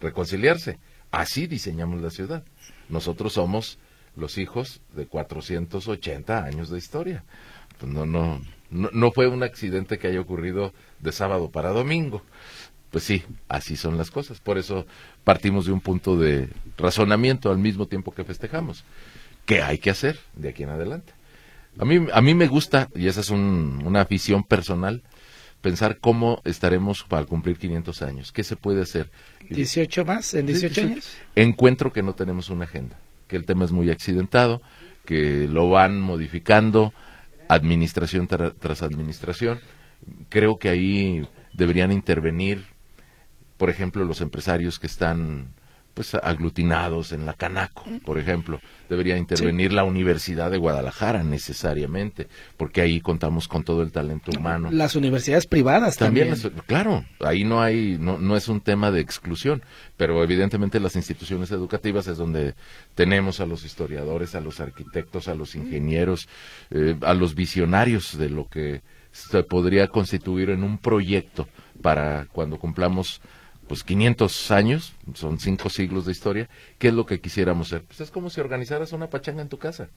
[0.00, 0.78] reconciliarse.
[1.10, 2.44] Así diseñamos la ciudad.
[2.88, 3.78] Nosotros somos
[4.16, 7.24] los hijos de 480 años de historia.
[7.78, 8.40] Pues no, no,
[8.70, 12.22] no, fue un accidente que haya ocurrido de sábado para domingo.
[12.90, 14.40] Pues sí, así son las cosas.
[14.40, 14.86] Por eso
[15.24, 18.84] partimos de un punto de razonamiento al mismo tiempo que festejamos.
[19.44, 21.12] ¿Qué hay que hacer de aquí en adelante?
[21.78, 25.02] A mí, a mí me gusta, y esa es una afición personal,
[25.66, 28.30] pensar cómo estaremos para cumplir 500 años.
[28.30, 29.10] ¿Qué se puede hacer?
[29.50, 30.32] ¿18 más?
[30.34, 31.16] ¿En 18 años?
[31.34, 32.96] Encuentro que no tenemos una agenda.
[33.26, 34.62] que el tema es muy accidentado,
[35.04, 36.94] que lo van modificando
[37.48, 39.58] administración tras administración.
[40.28, 42.64] Creo que ahí deberían intervenir,
[43.56, 45.48] por ejemplo, los empresarios que están
[45.96, 48.60] pues aglutinados en la Canaco, por ejemplo.
[48.90, 52.28] Debería intervenir la Universidad de Guadalajara necesariamente,
[52.58, 54.68] porque ahí contamos con todo el talento humano.
[54.70, 56.34] Las universidades privadas también.
[56.66, 59.62] claro, ahí no hay, no, no es un tema de exclusión,
[59.96, 62.52] pero evidentemente las instituciones educativas es donde
[62.94, 66.28] tenemos a los historiadores, a los arquitectos, a los ingenieros,
[66.72, 68.82] eh, a los visionarios de lo que
[69.12, 71.48] se podría constituir en un proyecto
[71.80, 73.22] para cuando cumplamos
[73.68, 76.48] pues 500 años, son cinco siglos de historia,
[76.78, 77.82] ¿qué es lo que quisiéramos hacer?
[77.82, 79.88] Pues es como si organizaras una pachanga en tu casa.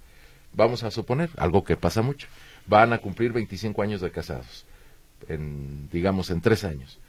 [0.54, 2.28] Vamos a suponer, algo que pasa mucho.
[2.66, 4.66] Van a cumplir 25 años de casados,
[5.28, 7.00] en, digamos, en tres años.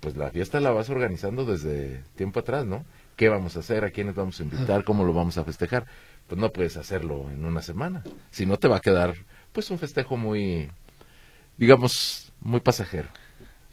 [0.00, 2.84] Pues la fiesta la vas organizando desde tiempo atrás, ¿no?
[3.16, 3.84] ¿Qué vamos a hacer?
[3.84, 4.84] ¿A quiénes vamos a invitar?
[4.84, 5.86] ¿Cómo lo vamos a festejar?
[6.26, 8.02] Pues no puedes hacerlo en una semana.
[8.30, 9.14] Si no, te va a quedar,
[9.52, 10.68] pues, un festejo muy,
[11.56, 13.08] digamos, muy pasajero.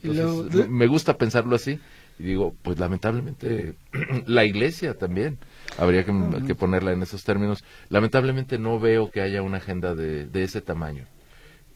[0.03, 1.81] me gusta pensarlo así
[2.19, 3.73] y digo, pues lamentablemente
[4.27, 5.37] la iglesia también,
[5.77, 10.43] habría que, ponerla en esos términos, lamentablemente no veo que haya una agenda de, de
[10.43, 11.05] ese tamaño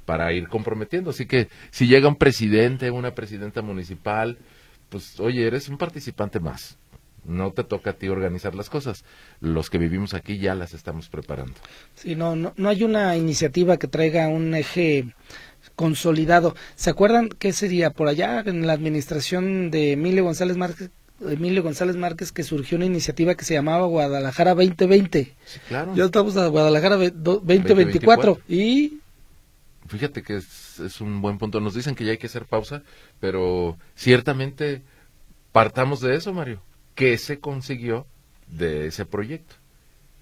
[0.06, 1.10] para ir comprometiendo.
[1.10, 4.38] Así que si llega un presidente, una presidenta municipal,
[4.89, 6.78] pues oye, eres un participante más.
[7.26, 9.04] No te toca a ti organizar las cosas.
[9.41, 11.56] Los que vivimos aquí ya las estamos preparando.
[11.95, 15.08] Sí, no, no, no hay una iniciativa que traiga un eje
[15.75, 16.55] consolidado.
[16.75, 20.89] ¿Se acuerdan qué sería por allá en la administración de Emilio González Márquez?
[21.21, 25.33] Emilio González Márquez que surgió una iniciativa que se llamaba Guadalajara 2020.
[25.45, 25.95] Sí, claro.
[25.95, 28.99] Ya estamos a Guadalajara 2024 y
[29.88, 31.61] fíjate que es, es, un buen punto.
[31.61, 32.83] Nos dicen que ya hay que hacer pausa,
[33.19, 34.81] pero ciertamente
[35.51, 36.61] partamos de eso, Mario.
[36.95, 38.05] ¿Qué se consiguió
[38.47, 39.55] de ese proyecto?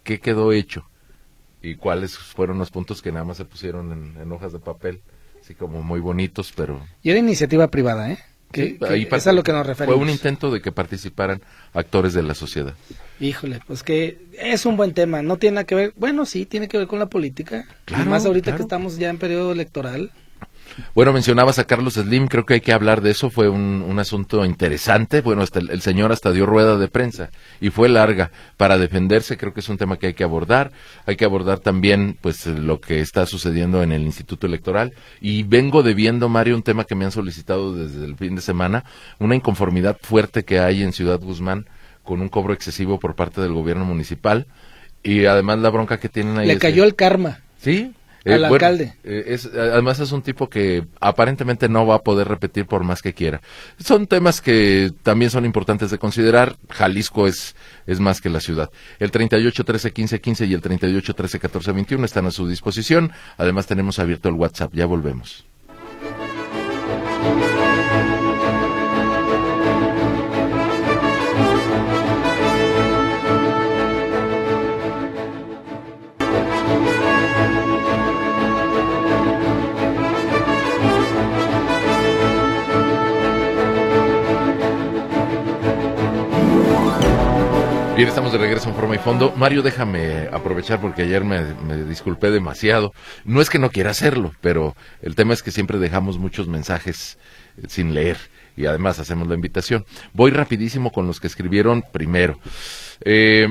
[0.03, 0.87] ¿Qué quedó hecho?
[1.61, 5.01] ¿Y cuáles fueron los puntos que nada más se pusieron en hojas de papel?
[5.45, 6.81] Sí, como muy bonitos, pero...
[7.01, 8.17] Y era iniciativa privada, ¿eh?
[8.53, 8.77] Que,
[9.11, 9.95] es a lo que nos referimos.
[9.95, 11.41] Fue un intento de que participaran
[11.73, 12.75] actores de la sociedad.
[13.19, 15.23] Híjole, pues que es un buen tema.
[15.23, 17.65] No tiene nada que ver, bueno, sí, tiene que ver con la política.
[17.85, 20.11] Claro, más ahorita que estamos ya en periodo electoral.
[20.95, 24.43] Bueno, mencionabas a Carlos Slim, creo que hay que hablar de eso, fue un, asunto
[24.43, 25.21] interesante.
[25.21, 27.29] Bueno, hasta el, señor hasta dio rueda de prensa
[27.61, 30.71] y fue larga para defenderse, creo que es un tema que hay que abordar.
[31.05, 35.83] Hay que abordar también pues lo que está sucediendo en el Instituto Electoral y vengo
[35.83, 38.83] debiendo, Mario, un tema que me han solicitado desde el fin de semana,
[39.19, 41.65] una inconformidad fuerte que hay en Ciudad Guzmán
[42.03, 44.47] con un cobro excesivo por parte del gobierno municipal
[45.03, 46.47] y además la bronca que tienen ahí.
[46.47, 47.39] Le cayó el karma.
[47.59, 47.93] Sí,
[48.25, 48.93] al eh, alcalde.
[49.03, 53.01] Eh, es, además es un tipo que aparentemente no va a poder repetir por más
[53.01, 53.41] que quiera.
[53.79, 56.55] Son temas que también son importantes de considerar.
[56.69, 57.55] Jalisco es,
[57.85, 58.69] es más que la ciudad.
[58.99, 63.11] El 38 13 15 15 y el 38 13 14 21 están a su disposición.
[63.37, 64.73] Además tenemos abierto el WhatsApp.
[64.73, 65.45] Ya volvemos.
[87.95, 89.31] Bien, estamos de regreso en forma y fondo.
[89.37, 91.43] Mario, déjame aprovechar porque ayer me,
[91.85, 92.91] disculpé demasiado.
[93.23, 97.19] No es que no quiera hacerlo, pero el tema es que siempre dejamos muchos mensajes
[97.57, 98.17] eh, sin leer
[98.57, 99.85] y además hacemos la invitación.
[100.11, 102.39] Voy rapidísimo con los que escribieron primero.
[103.01, 103.47] Eh,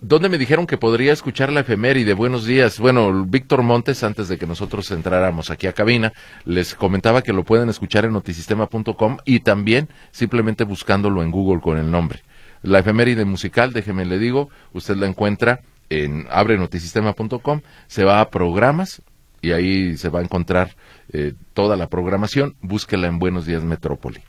[0.00, 2.12] ¿Dónde me dijeron que podría escuchar la efeméride?
[2.12, 2.80] Buenos días.
[2.80, 6.12] Bueno, Víctor Montes, antes de que nosotros entráramos aquí a cabina,
[6.44, 11.78] les comentaba que lo pueden escuchar en notisistema.com y también simplemente buscándolo en Google con
[11.78, 12.20] el nombre.
[12.64, 19.02] La efeméride musical, déjeme le digo, usted la encuentra en abrenotisistema.com, se va a programas
[19.42, 20.74] y ahí se va a encontrar
[21.12, 24.20] eh, toda la programación, búsquela en Buenos Días Metrópoli.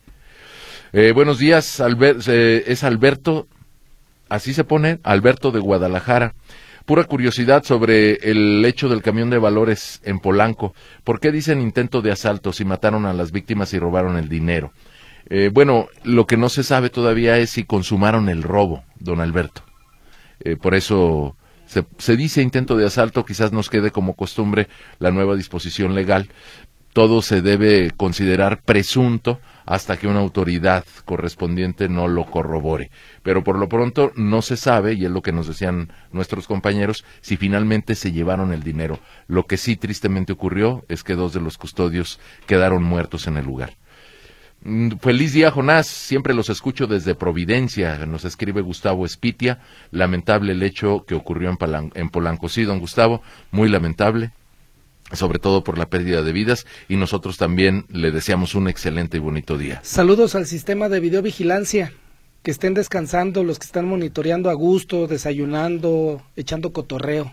[0.91, 3.47] Eh, buenos días, es Alberto,
[4.27, 6.35] así se pone, Alberto de Guadalajara.
[6.85, 10.75] Pura curiosidad sobre el hecho del camión de valores en Polanco.
[11.05, 14.73] ¿Por qué dicen intento de asalto si mataron a las víctimas y robaron el dinero?
[15.29, 19.63] Eh, bueno, lo que no se sabe todavía es si consumaron el robo, don Alberto.
[20.39, 21.35] Eh, por eso
[21.65, 24.67] se, se, dice intento de asalto, quizás nos quede como costumbre
[24.99, 26.29] la nueva disposición legal.
[26.93, 32.91] Todo se debe considerar presunto hasta que una autoridad correspondiente no lo corrobore.
[33.23, 37.03] Pero por lo pronto no se sabe, y es lo que nos decían nuestros compañeros,
[37.21, 38.99] si finalmente se llevaron el dinero.
[39.27, 43.45] Lo que sí tristemente ocurrió es que dos de los custodios quedaron muertos en el
[43.45, 43.73] lugar.
[44.65, 45.85] Mm, Feliz día, Jonás.
[45.87, 48.05] Siempre los escucho desde Providencia.
[48.05, 49.59] Nos escribe Gustavo Espitia.
[49.91, 52.49] Lamentable el hecho que ocurrió en, Palan- en Polanco.
[52.49, 54.31] Sí, don Gustavo, muy lamentable.
[55.11, 56.65] Sobre todo por la pérdida de vidas.
[56.89, 59.79] Y nosotros también le deseamos un excelente y bonito día.
[59.83, 61.93] Saludos al sistema de videovigilancia.
[62.41, 67.31] Que estén descansando los que están monitoreando a gusto, desayunando, echando cotorreo.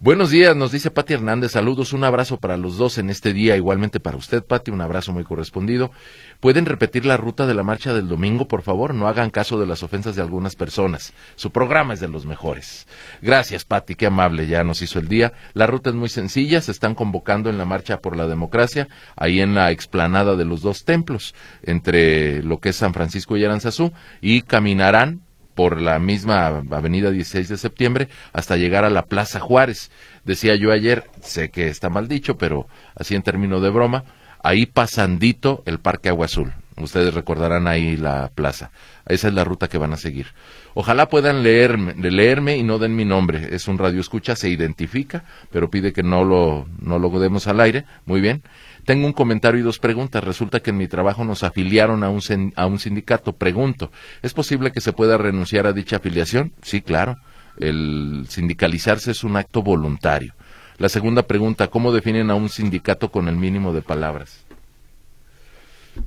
[0.00, 1.50] Buenos días, nos dice Pati Hernández.
[1.50, 3.56] Saludos, un abrazo para los dos en este día.
[3.56, 5.90] Igualmente para usted, Pati, un abrazo muy correspondido.
[6.38, 8.94] ¿Pueden repetir la ruta de la marcha del domingo, por favor?
[8.94, 11.14] No hagan caso de las ofensas de algunas personas.
[11.34, 12.86] Su programa es de los mejores.
[13.22, 15.32] Gracias, Pati, qué amable, ya nos hizo el día.
[15.52, 19.40] La ruta es muy sencilla, se están convocando en la marcha por la democracia, ahí
[19.40, 21.34] en la explanada de los dos templos,
[21.64, 25.22] entre lo que es San Francisco y Aranzazú, y caminarán
[25.58, 29.90] por la misma avenida 16 de septiembre hasta llegar a la Plaza Juárez.
[30.24, 34.04] Decía yo ayer, sé que está mal dicho, pero así en términos de broma,
[34.40, 36.52] ahí pasandito el Parque Agua Azul.
[36.76, 38.70] Ustedes recordarán ahí la plaza.
[39.08, 40.28] Esa es la ruta que van a seguir.
[40.74, 43.48] Ojalá puedan leerme, leerme y no den mi nombre.
[43.50, 47.58] Es un radio escucha, se identifica, pero pide que no lo, no lo demos al
[47.58, 47.84] aire.
[48.06, 48.44] Muy bien.
[48.88, 50.24] Tengo un comentario y dos preguntas.
[50.24, 52.22] Resulta que en mi trabajo nos afiliaron a un,
[52.56, 53.34] a un sindicato.
[53.34, 56.54] Pregunto, ¿es posible que se pueda renunciar a dicha afiliación?
[56.62, 57.18] Sí, claro.
[57.58, 60.32] El sindicalizarse es un acto voluntario.
[60.78, 64.46] La segunda pregunta, ¿cómo definen a un sindicato con el mínimo de palabras?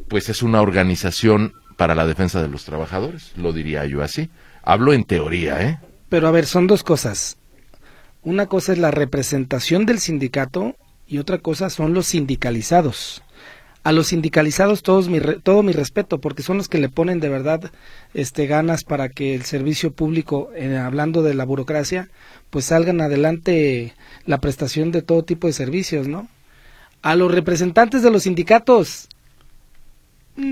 [0.08, 4.32] Pues es una organización para la defensa de los trabajadores, lo diría yo así.
[4.64, 5.80] Hablo en teoría, ¿eh?
[6.10, 7.38] Pero a ver, son dos cosas.
[8.24, 10.78] Una cosa es la representación del sindicato
[11.12, 13.22] y otra cosa son los sindicalizados.
[13.84, 17.20] A los sindicalizados todos mi re- todo mi respeto porque son los que le ponen
[17.20, 17.72] de verdad
[18.14, 22.08] este ganas para que el servicio público eh, hablando de la burocracia
[22.52, 23.94] pues salgan adelante
[24.26, 26.28] la prestación de todo tipo de servicios, ¿no?
[27.02, 29.10] A los representantes de los sindicatos
[30.38, 30.44] mm,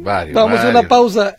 [0.00, 1.36] mm, vamos a una pausa.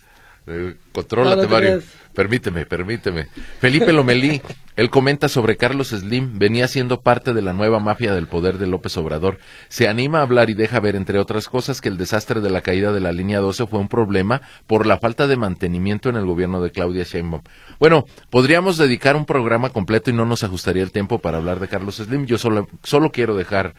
[0.48, 1.82] Eh, contrólate, Mario.
[2.18, 3.28] Permíteme, permíteme.
[3.60, 4.42] Felipe Lomelí,
[4.76, 8.66] él comenta sobre Carlos Slim, venía siendo parte de la nueva mafia del poder de
[8.66, 9.38] López Obrador.
[9.70, 12.62] Se anima a hablar y deja ver, entre otras cosas, que el desastre de la
[12.62, 16.26] caída de la línea 12 fue un problema por la falta de mantenimiento en el
[16.26, 17.44] gobierno de Claudia Sheinbaum.
[17.80, 21.68] Bueno, podríamos dedicar un programa completo y no nos ajustaría el tiempo para hablar de
[21.68, 22.26] Carlos Slim.
[22.26, 23.76] Yo solo, solo quiero dejar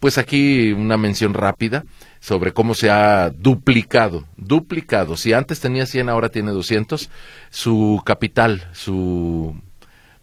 [0.00, 1.84] pues aquí una mención rápida
[2.20, 5.16] sobre cómo se ha duplicado, duplicado.
[5.16, 7.10] Si antes tenía 100, ahora tiene 200,
[7.50, 9.60] su capital, su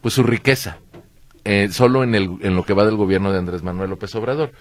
[0.02, 0.80] pues su riqueza,
[1.46, 4.52] eh, solo en, el, en lo que va del gobierno de Andrés Manuel López Obrador.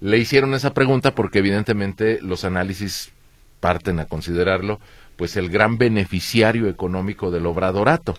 [0.00, 3.10] Le hicieron esa pregunta porque evidentemente los análisis
[3.60, 4.78] parten a considerarlo
[5.16, 8.14] pues el gran beneficiario económico del obradorato.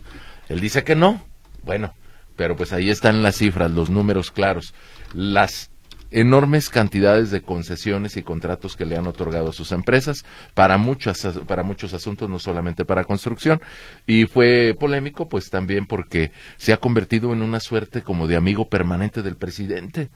[0.49, 1.23] Él dice que no.
[1.63, 1.93] Bueno,
[2.35, 4.73] pero pues ahí están las cifras, los números claros.
[5.13, 5.69] Las
[6.11, 11.27] enormes cantidades de concesiones y contratos que le han otorgado a sus empresas para muchos
[11.47, 13.61] para muchos asuntos no solamente para construcción.
[14.05, 18.69] Y fue polémico pues también porque se ha convertido en una suerte como de amigo
[18.69, 20.09] permanente del presidente.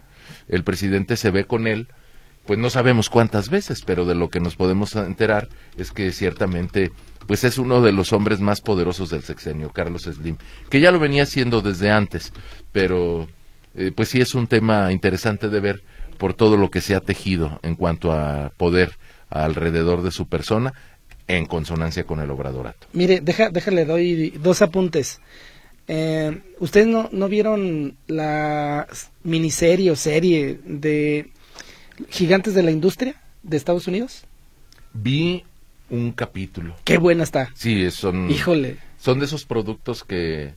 [0.47, 1.88] El presidente se ve con él
[2.45, 6.91] pues no sabemos cuántas veces pero de lo que nos podemos enterar es que ciertamente
[7.27, 10.38] pues es uno de los hombres más poderosos del sexenio Carlos Slim
[10.69, 12.34] que ya lo venía haciendo desde antes
[12.71, 13.27] pero
[13.75, 15.84] eh, pues sí es un tema interesante de ver
[16.17, 18.97] por todo lo que se ha tejido en cuanto a poder
[19.29, 20.73] alrededor de su persona
[21.27, 22.88] en consonancia con el obradorato.
[22.93, 25.21] Mire, deja, déjale, doy dos apuntes.
[25.88, 28.88] Eh, ¿Ustedes no, no vieron la
[29.23, 31.31] miniserie o serie de
[32.10, 34.23] Gigantes de la Industria de Estados Unidos?
[34.93, 35.43] Vi
[35.89, 36.75] un capítulo.
[36.84, 37.49] Qué buena está.
[37.55, 38.77] Sí, son, Híjole.
[38.97, 40.53] son de esos productos que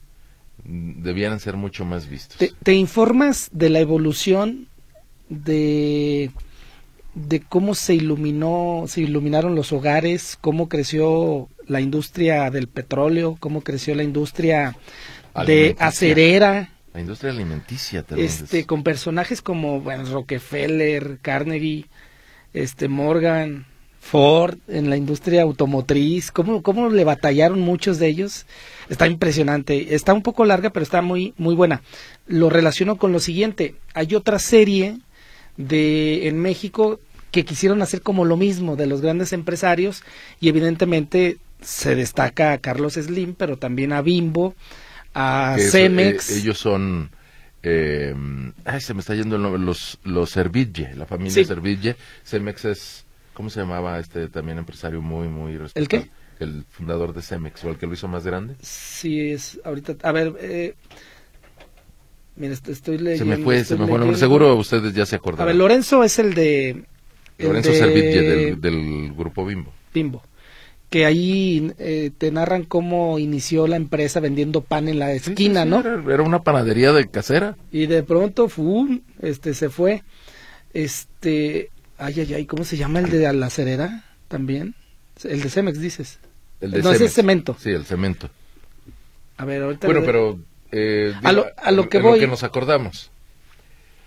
[0.67, 2.37] debieran ser mucho más vistos.
[2.37, 4.67] Te, te informas de la evolución
[5.29, 6.31] de
[7.13, 13.61] de cómo se iluminó, se iluminaron los hogares, cómo creció la industria del petróleo, cómo
[13.61, 14.75] creció la industria
[15.47, 18.27] de acerera, La industria alimenticia también.
[18.27, 21.85] este es- con personajes como bueno, Rockefeller, Carnegie,
[22.53, 23.65] este Morgan,
[24.05, 28.45] Ford en la industria automotriz, cómo cómo le batallaron muchos de ellos.
[28.89, 29.95] Está impresionante.
[29.95, 31.81] Está un poco larga, pero está muy muy buena.
[32.27, 34.99] Lo relaciono con lo siguiente, hay otra serie
[35.57, 36.99] de en México
[37.31, 40.03] que quisieron hacer como lo mismo de los grandes empresarios
[40.39, 44.53] y evidentemente se destaca a Carlos Slim, pero también a Bimbo,
[45.13, 46.29] a eso, Cemex.
[46.29, 47.09] eh, ellos son...
[47.63, 48.13] eh,
[48.65, 49.61] ay, se me está yendo el nombre.
[49.61, 51.45] Los, los Serville, la familia Sí.
[51.45, 51.95] Serville.
[52.23, 53.04] Cemex es...
[53.35, 55.83] ¿Cómo se llamaba este también empresario muy, muy respetado?
[55.83, 56.09] ¿El qué?
[56.39, 58.55] El fundador de Cemex, o el que lo hizo más grande.
[58.61, 59.95] Sí, es ahorita.
[60.01, 60.73] A ver, eh,
[62.35, 63.23] mira, est- estoy leyendo.
[63.33, 64.17] se me fue, se me fue leyendo.
[64.17, 65.47] Seguro ustedes ya se A acordarán.
[65.47, 66.83] ver, Lorenzo es el de
[67.37, 69.71] Lorenzo del, del, grupo Bimbo.
[69.93, 70.23] Bimbo.
[70.89, 75.79] Que ahí eh, te narran cómo inició la empresa vendiendo pan en la esquina, ¿no?
[75.79, 77.57] Era, una panadería de casera.
[77.71, 79.01] Y de pronto, ¡fum!
[79.21, 80.03] este, se fue.
[80.73, 84.75] Este, ay, ay, ay, ¿cómo se llama el de la cerera también?
[85.23, 86.19] El de Cemex, dices.
[86.61, 87.55] El de no, es el cemento.
[87.59, 88.29] Sí, el cemento.
[89.37, 89.87] A ver, ahorita.
[89.87, 90.39] Bueno, pero.
[90.71, 92.13] Eh, a, lo, a lo que voy.
[92.13, 93.11] Lo que nos acordamos.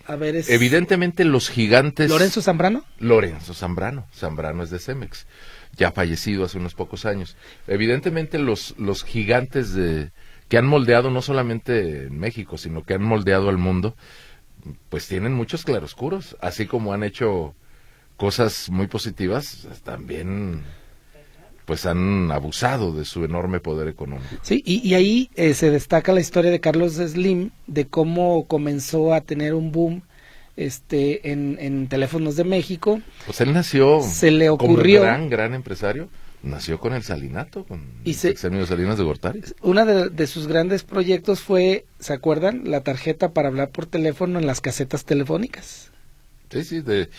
[0.07, 0.48] A ver, es...
[0.48, 2.09] Evidentemente los gigantes...
[2.09, 2.83] ¿Lorenzo Zambrano?
[2.98, 4.07] Lorenzo Zambrano.
[4.14, 5.27] Zambrano es de Cemex,
[5.77, 7.37] ya fallecido hace unos pocos años.
[7.66, 10.11] Evidentemente los, los gigantes de,
[10.48, 13.96] que han moldeado no solamente en México, sino que han moldeado al mundo,
[14.88, 17.55] pues tienen muchos claroscuros, así como han hecho
[18.18, 20.64] cosas muy positivas, también
[21.64, 24.37] pues han abusado de su enorme poder económico.
[24.42, 29.20] Sí, y, ahí eh, se destaca la historia de Carlos Slim, de cómo comenzó a
[29.20, 30.02] tener un boom
[30.57, 33.00] este en, teléfonos de México.
[33.26, 36.09] Pues él nació se le ocurrió, como gran, gran empresario,
[36.42, 39.42] nació con el salinato, con y el Salinas de Gortari.
[39.61, 42.62] Uno de, de, sus grandes proyectos fue, ¿se acuerdan?
[42.64, 45.92] La tarjeta para hablar por teléfono en las casetas telefónicas.
[46.50, 47.11] Sí, sí, de,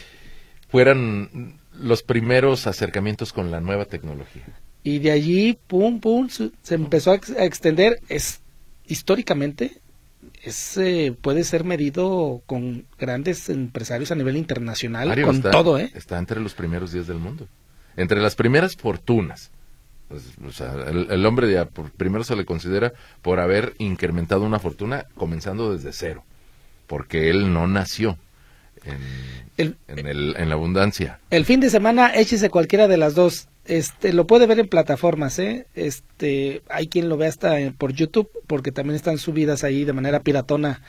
[0.69, 4.45] fueran los primeros acercamientos con la nueva tecnología.
[4.83, 8.01] Y de allí, pum, pum, se empezó a, extender.
[8.07, 8.41] Es
[8.87, 9.81] históricamente
[10.43, 15.91] es, eh, puede ser medido con grandes empresarios a nivel internacional, con todo, ¿eh?
[15.95, 17.47] Está entre los primeros días del mundo,
[17.97, 19.51] entre las primeras fortunas.
[20.07, 24.59] Pues, o sea, el, hombre de, por, primero se le considera por haber incrementado una
[24.59, 26.23] fortuna comenzando desde cero,
[26.87, 28.17] porque él no nació
[28.85, 31.19] en, el, en, la abundancia.
[31.29, 33.47] El fin de semana échese cualquiera de las dos.
[33.65, 35.67] Este, lo puede ver en plataformas, ¿eh?
[35.75, 40.21] Este, hay quien lo ve hasta por YouTube, porque también están subidas ahí de manera
[40.21, 40.81] piratona.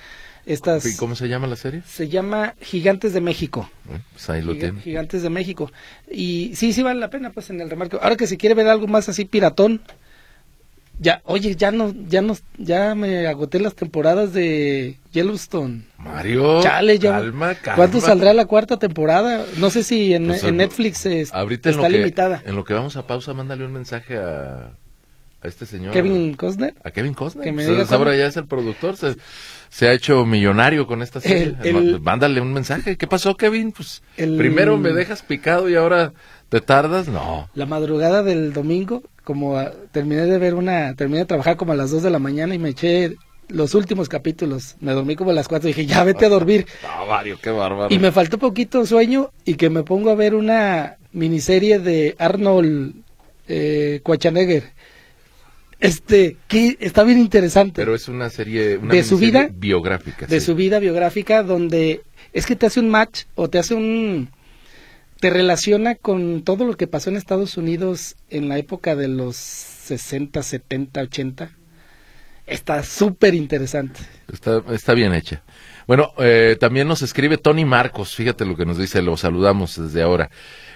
[0.46, 1.82] Estas, ¿Y cómo se llama la serie?
[1.86, 3.70] Se llama Gigantes de México.
[4.12, 4.80] pues ahí lo tiene.
[4.80, 5.70] Gigantes de México.
[6.10, 7.98] Y sí, sí vale la pena, pues en el remarco.
[8.02, 9.82] Ahora que si quiere ver algo más así piratón,
[11.00, 15.84] ya, oye, ya no, ya no, ya me agoté las temporadas de Yellowstone.
[15.96, 17.12] Mario, Chale, ya.
[17.12, 19.46] Calma, ¿Cuándo saldrá la cuarta temporada?
[19.56, 22.42] No sé si en, pues, Netflix está limitada.
[22.44, 24.72] En lo que vamos a pausa, mándale un mensaje a,
[25.42, 25.94] a este señor.
[25.94, 26.74] Kevin Costner.
[26.84, 27.44] A Kevin Costner.
[27.44, 28.96] Que me pues, ahora ya es el productor.
[29.70, 31.56] Se, ha hecho millonario con esta serie.
[32.02, 32.98] Mándale un mensaje.
[32.98, 33.72] ¿Qué pasó, Kevin?
[33.72, 36.12] Pues primero me dejas picado y ahora
[36.50, 37.08] te tardas.
[37.08, 37.48] No.
[37.54, 39.56] La madrugada del domingo como
[39.92, 42.58] terminé de ver una, terminé de trabajar como a las 2 de la mañana y
[42.58, 43.14] me eché
[43.46, 44.74] los últimos capítulos.
[44.80, 46.66] Me dormí como a las 4 y dije, ya vete a dormir.
[47.40, 47.94] qué bárbaro.
[47.94, 52.92] Y me faltó poquito sueño y que me pongo a ver una miniserie de Arnold
[53.46, 54.00] eh,
[55.78, 57.82] Este, que está bien interesante.
[57.82, 60.26] Pero es una serie de su vida biográfica.
[60.26, 62.00] De su vida biográfica donde
[62.32, 64.28] es que te hace un match o te hace un
[65.20, 69.36] te relaciona con todo lo que pasó en Estados Unidos en la época de los
[69.36, 71.50] 60, 70, 80.
[72.46, 74.00] Está súper interesante.
[74.32, 75.42] Está, está bien hecha.
[75.86, 80.02] Bueno, eh, también nos escribe Tony Marcos, fíjate lo que nos dice, lo saludamos desde
[80.02, 80.30] ahora.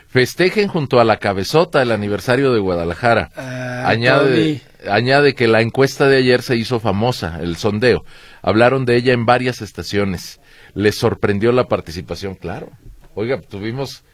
[0.08, 3.30] Festejen junto a la cabezota el aniversario de Guadalajara.
[3.36, 8.04] Ah, añade, añade que la encuesta de ayer se hizo famosa, el sondeo.
[8.42, 10.40] Hablaron de ella en varias estaciones.
[10.74, 12.70] Les sorprendió la participación, claro.
[13.14, 14.04] Oiga, tuvimos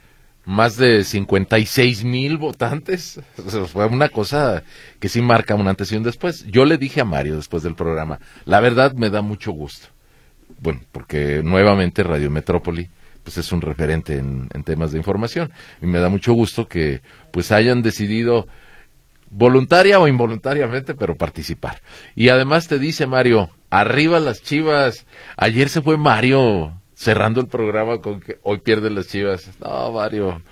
[0.51, 3.21] más de 56 mil votantes.
[3.73, 4.65] fue una cosa
[4.99, 6.45] que sí marca un antes y un después.
[6.47, 9.89] Yo le dije a Mario después del programa, la verdad me da mucho gusto.
[10.59, 12.91] Bueno, porque nuevamente Radio Metrópoli
[13.23, 17.03] pues es un referente en, en temas de información y me da mucho gusto que
[17.31, 18.49] pues hayan decidido
[19.31, 21.81] voluntaria o involuntariamente, pero participar.
[22.17, 25.07] Y además te dice Mario, arriba las chivas.
[25.37, 29.49] Ayer se fue Mario cerrando el programa con que hoy pierden las chivas.
[29.59, 30.43] No, Mario,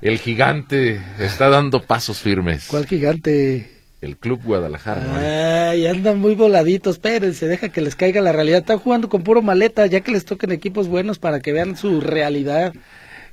[0.00, 2.66] el gigante está dando pasos firmes.
[2.66, 3.70] ¿Cuál gigante?
[4.00, 5.70] El Club Guadalajara.
[5.70, 8.58] Ay, andan muy voladitos, espérense, deja que les caiga la realidad.
[8.58, 12.00] Están jugando con puro maleta, ya que les toquen equipos buenos para que vean su
[12.00, 12.74] realidad.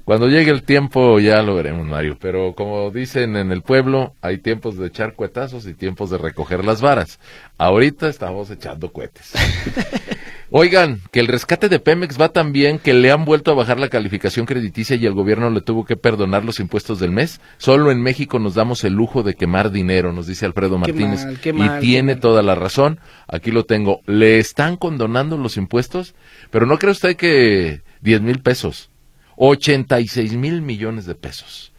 [0.05, 2.17] Cuando llegue el tiempo ya lo veremos, Mario.
[2.21, 6.63] Pero como dicen en el pueblo, hay tiempos de echar cuetazos y tiempos de recoger
[6.63, 7.19] las varas.
[7.57, 9.33] Ahorita estamos echando cohetes.
[10.51, 13.79] Oigan, que el rescate de Pemex va tan bien que le han vuelto a bajar
[13.79, 17.39] la calificación crediticia y el gobierno le tuvo que perdonar los impuestos del mes.
[17.59, 21.23] Solo en México nos damos el lujo de quemar dinero, nos dice Alfredo Martínez.
[21.43, 22.99] y tiene toda la razón.
[23.27, 24.01] Aquí lo tengo.
[24.07, 26.15] Le están condonando los impuestos,
[26.49, 28.89] pero no cree usted que 10 mil pesos,
[29.35, 31.73] 86 mil millones de pesos.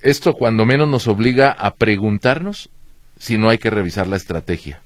[0.00, 2.70] Esto cuando menos nos obliga a preguntarnos
[3.18, 4.82] si no hay que revisar la estrategia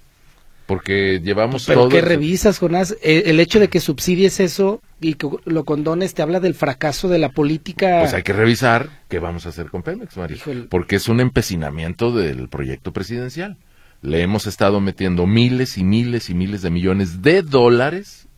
[0.70, 2.96] porque llevamos ¿Pero qué revisas, Jonás?
[3.02, 7.08] Eh, el hecho de que subsidies eso y que lo condones te habla del fracaso
[7.08, 7.98] de la política.
[8.02, 10.38] Pues hay que revisar qué vamos a hacer con Pemex, Mario.
[10.68, 13.56] Porque es un empecinamiento del proyecto presidencial.
[14.00, 18.28] Le hemos estado metiendo miles y miles y miles de millones de dólares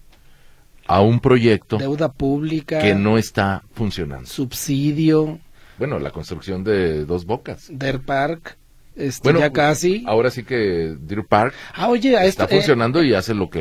[0.87, 1.77] a un proyecto.
[1.77, 2.79] Deuda pública.
[2.79, 4.25] Que no está funcionando.
[4.25, 5.39] Subsidio.
[5.77, 7.69] Bueno, la construcción de dos bocas.
[7.71, 8.57] Der Park.
[8.95, 10.05] Este, ya casi.
[10.07, 13.61] Ahora sí que Deer Park ah, oye, está eh, funcionando y hace lo que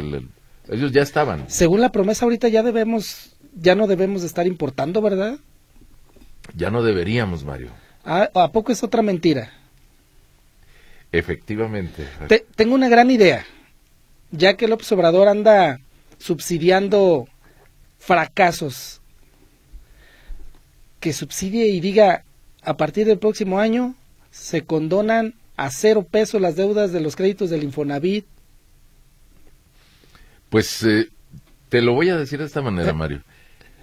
[0.69, 1.45] ellos ya estaban.
[1.49, 5.37] Según la promesa ahorita ya debemos, ya no debemos de estar importando, ¿verdad?
[6.55, 7.71] Ya no deberíamos, Mario.
[8.03, 9.51] Ah, ¿A poco es otra mentira?
[11.11, 12.07] Efectivamente.
[12.55, 13.45] tengo una gran idea.
[14.31, 15.79] Ya que López Obrador anda
[16.17, 17.27] subsidiando
[17.97, 19.01] fracasos,
[20.99, 22.23] que subsidie y diga
[22.63, 23.95] a partir del próximo año
[24.31, 28.25] se condonan a cero peso las deudas de los créditos del Infonavit.
[30.49, 31.09] Pues eh,
[31.69, 33.21] te lo voy a decir de esta manera, Mario.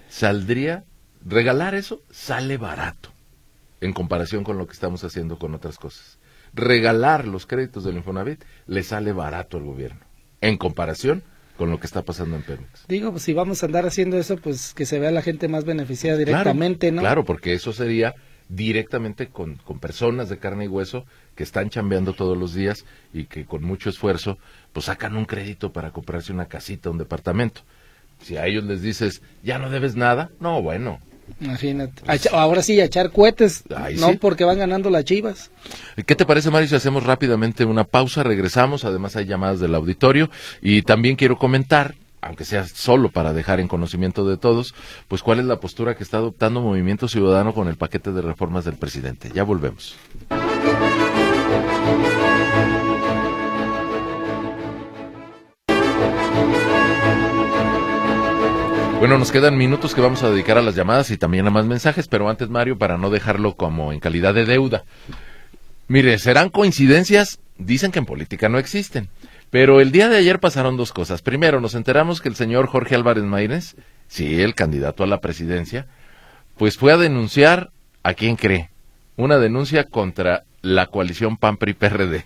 [0.08, 0.84] Saldría,
[1.24, 3.10] regalar eso sale barato
[3.80, 6.18] en comparación con lo que estamos haciendo con otras cosas.
[6.54, 10.00] Regalar los créditos del Infonavit le sale barato al gobierno
[10.40, 11.22] en comparación
[11.56, 12.86] con lo que está pasando en Pemex.
[12.88, 15.64] Digo, pues si vamos a andar haciendo eso, pues que se vea la gente más
[15.64, 17.02] beneficiada directamente, ¿no?
[17.02, 18.14] Claro, porque eso sería
[18.48, 23.24] directamente con, con, personas de carne y hueso que están chambeando todos los días y
[23.24, 24.38] que con mucho esfuerzo
[24.72, 27.62] pues sacan un crédito para comprarse una casita, un departamento.
[28.22, 30.98] Si a ellos les dices, ya no debes nada, no, bueno.
[31.40, 32.02] Imagínate.
[32.32, 33.64] Ahora sí, a echar cohetes,
[33.96, 35.50] no porque van ganando las chivas.
[36.06, 38.22] ¿Qué te parece, Mario, si hacemos rápidamente una pausa?
[38.22, 40.30] Regresamos, además hay llamadas del auditorio
[40.62, 44.74] y también quiero comentar aunque sea solo para dejar en conocimiento de todos,
[45.08, 48.64] pues cuál es la postura que está adoptando Movimiento Ciudadano con el paquete de reformas
[48.64, 49.30] del presidente.
[49.34, 49.96] Ya volvemos.
[58.98, 61.64] Bueno, nos quedan minutos que vamos a dedicar a las llamadas y también a más
[61.66, 64.82] mensajes, pero antes, Mario, para no dejarlo como en calidad de deuda.
[65.86, 67.38] Mire, ¿serán coincidencias?
[67.58, 69.08] Dicen que en política no existen.
[69.50, 71.22] Pero el día de ayer pasaron dos cosas.
[71.22, 73.76] Primero, nos enteramos que el señor Jorge Álvarez Maínez,
[74.06, 75.86] sí, el candidato a la presidencia,
[76.56, 77.70] pues fue a denunciar
[78.02, 78.70] a quién cree.
[79.16, 82.24] Una denuncia contra la coalición PAN-PRI-PRD.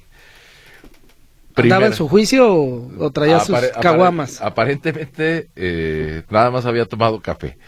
[1.55, 4.41] ¿Andaba en su juicio o, traía sus caguamas?
[4.41, 7.59] aparentemente, eh, nada más había tomado café.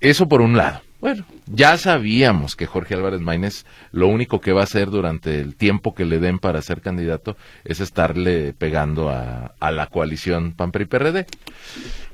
[0.00, 0.80] Eso por un lado.
[0.98, 5.54] Bueno, ya sabíamos que Jorge Álvarez Maínez lo único que va a hacer durante el
[5.54, 11.26] tiempo que le den para ser candidato es estarle pegando a, la coalición PAN-PRI-PRD.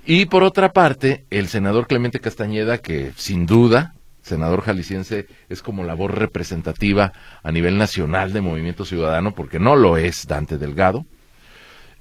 [0.04, 5.84] Y por otra parte, el senador Clemente Castañeda, que sin duda, senador jalisciense, es como
[5.84, 7.12] la voz representativa
[7.44, 11.06] a nivel nacional de Movimiento Ciudadano, porque no lo es Dante Delgado,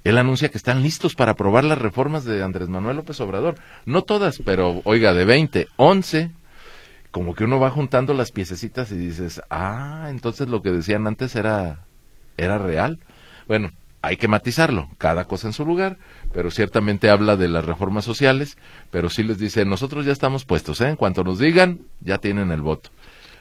[0.02, 3.54] él anuncia que están listos para aprobar las reformas de Andrés Manuel López Obrador.
[3.86, 6.41] No todas, pero oiga, de 20, 11
[7.12, 11.36] como que uno va juntando las piececitas y dices, ah, entonces lo que decían antes
[11.36, 11.84] era,
[12.38, 12.98] era real.
[13.46, 15.98] Bueno, hay que matizarlo, cada cosa en su lugar,
[16.32, 18.56] pero ciertamente habla de las reformas sociales,
[18.90, 20.88] pero sí les dice, nosotros ya estamos puestos, ¿eh?
[20.88, 22.90] en cuanto nos digan, ya tienen el voto.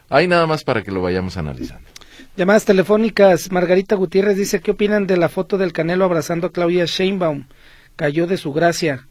[0.09, 1.87] Hay nada más para que lo vayamos analizando.
[2.35, 6.85] Llamadas telefónicas, Margarita Gutiérrez dice, ¿qué opinan de la foto del Canelo abrazando a Claudia
[6.85, 7.45] Sheinbaum?
[7.95, 9.07] Cayó de su gracia.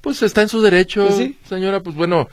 [0.00, 2.28] Pues está en su derecho, pues señora, pues bueno,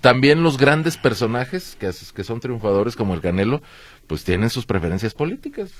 [0.00, 1.92] también los grandes personajes que,
[2.24, 3.62] son triunfadores como el Canelo,
[4.06, 5.70] pues tienen sus preferencias políticas.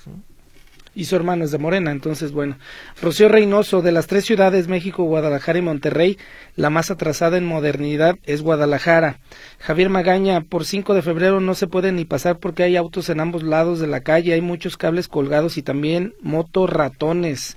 [0.94, 2.56] Y su hermano es de Morena, entonces bueno.
[3.00, 6.18] Rocío Reynoso, de las tres ciudades, México, Guadalajara y Monterrey,
[6.56, 9.20] la más atrasada en modernidad es Guadalajara.
[9.60, 13.20] Javier Magaña, por 5 de febrero no se puede ni pasar porque hay autos en
[13.20, 17.56] ambos lados de la calle, hay muchos cables colgados y también motorratones.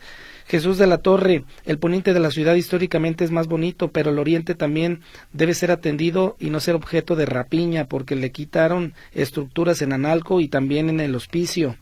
[0.52, 4.20] Jesús de la Torre, el poniente de la ciudad históricamente es más bonito, pero el
[4.20, 5.00] oriente también
[5.32, 10.42] debe ser atendido y no ser objeto de rapiña, porque le quitaron estructuras en Analco
[10.42, 11.78] y también en el hospicio.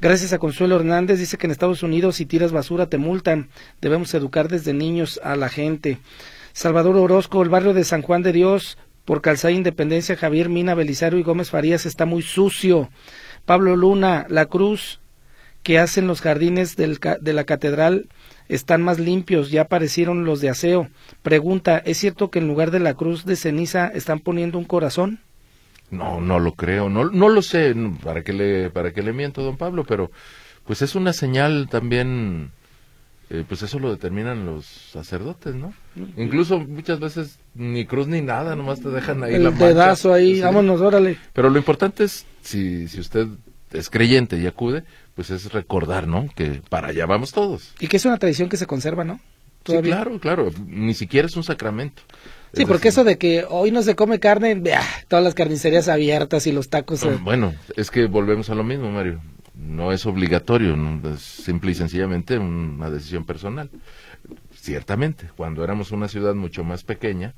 [0.00, 3.48] Gracias a Consuelo Hernández, dice que en Estados Unidos si tiras basura te multan.
[3.80, 5.98] Debemos educar desde niños a la gente.
[6.52, 11.18] Salvador Orozco, el barrio de San Juan de Dios, por Calzada Independencia, Javier Mina, Belisario
[11.18, 12.88] y Gómez Farías está muy sucio.
[13.46, 14.99] Pablo Luna, La Cruz,
[15.62, 18.08] que hacen los jardines del, de la catedral
[18.48, 20.88] están más limpios, ya aparecieron los de aseo.
[21.22, 25.20] Pregunta, ¿es cierto que en lugar de la cruz de ceniza están poniendo un corazón?
[25.90, 29.42] No, no lo creo, no, no lo sé, para que le, para que le miento,
[29.42, 30.10] don Pablo, pero
[30.64, 32.50] pues es una señal también,
[33.28, 35.72] eh, pues eso lo determinan los sacerdotes, ¿no?
[36.16, 40.40] Incluso muchas veces ni cruz ni nada, nomás te dejan ahí El la pedazo ahí,
[40.40, 41.18] vámonos, órale.
[41.32, 43.26] Pero lo importante es, si, si usted
[43.72, 44.84] es creyente y acude,
[45.14, 46.28] pues es recordar, ¿no?
[46.34, 47.74] Que para allá vamos todos.
[47.80, 49.20] Y que es una tradición que se conserva, ¿no?
[49.64, 50.50] Sí, claro, claro.
[50.66, 52.02] Ni siquiera es un sacramento.
[52.52, 54.60] Sí, porque eso de que hoy no se come carne,
[55.08, 57.02] todas las carnicerías abiertas y los tacos.
[57.04, 57.18] Eh.
[57.22, 59.20] Bueno, es que volvemos a lo mismo, Mario.
[59.54, 60.76] No es obligatorio,
[61.14, 63.70] es simple y sencillamente una decisión personal.
[64.54, 67.34] Ciertamente, cuando éramos una ciudad mucho más pequeña,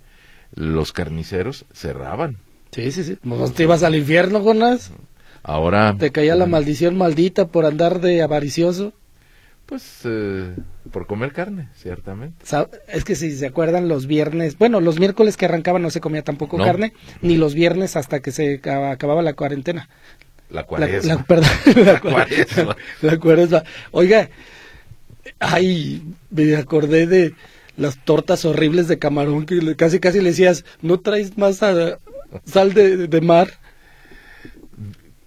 [0.55, 2.39] los carniceros cerraban.
[2.71, 3.19] Sí, sí, sí.
[3.55, 4.93] te ibas al infierno, Jonas?
[5.43, 5.97] Ahora.
[5.99, 8.93] Te caía la maldición maldita por andar de avaricioso.
[9.67, 10.55] Pues eh,
[10.91, 12.45] por comer carne, ciertamente.
[12.89, 16.23] Es que si se acuerdan los viernes, bueno, los miércoles que arrancaban no se comía
[16.23, 19.89] tampoco carne, ni los viernes hasta que se acababa la cuarentena.
[20.51, 21.15] La cuaresma.
[21.15, 21.49] La, perdón,
[21.87, 22.77] la, cuaresma.
[23.01, 23.65] La cuaresma.
[23.93, 24.29] Oiga,
[25.41, 27.35] ay, me acordé de
[27.79, 31.99] las tortas horribles de camarón que casi casi le decías, ¿no traes más sal
[32.75, 33.62] de mar?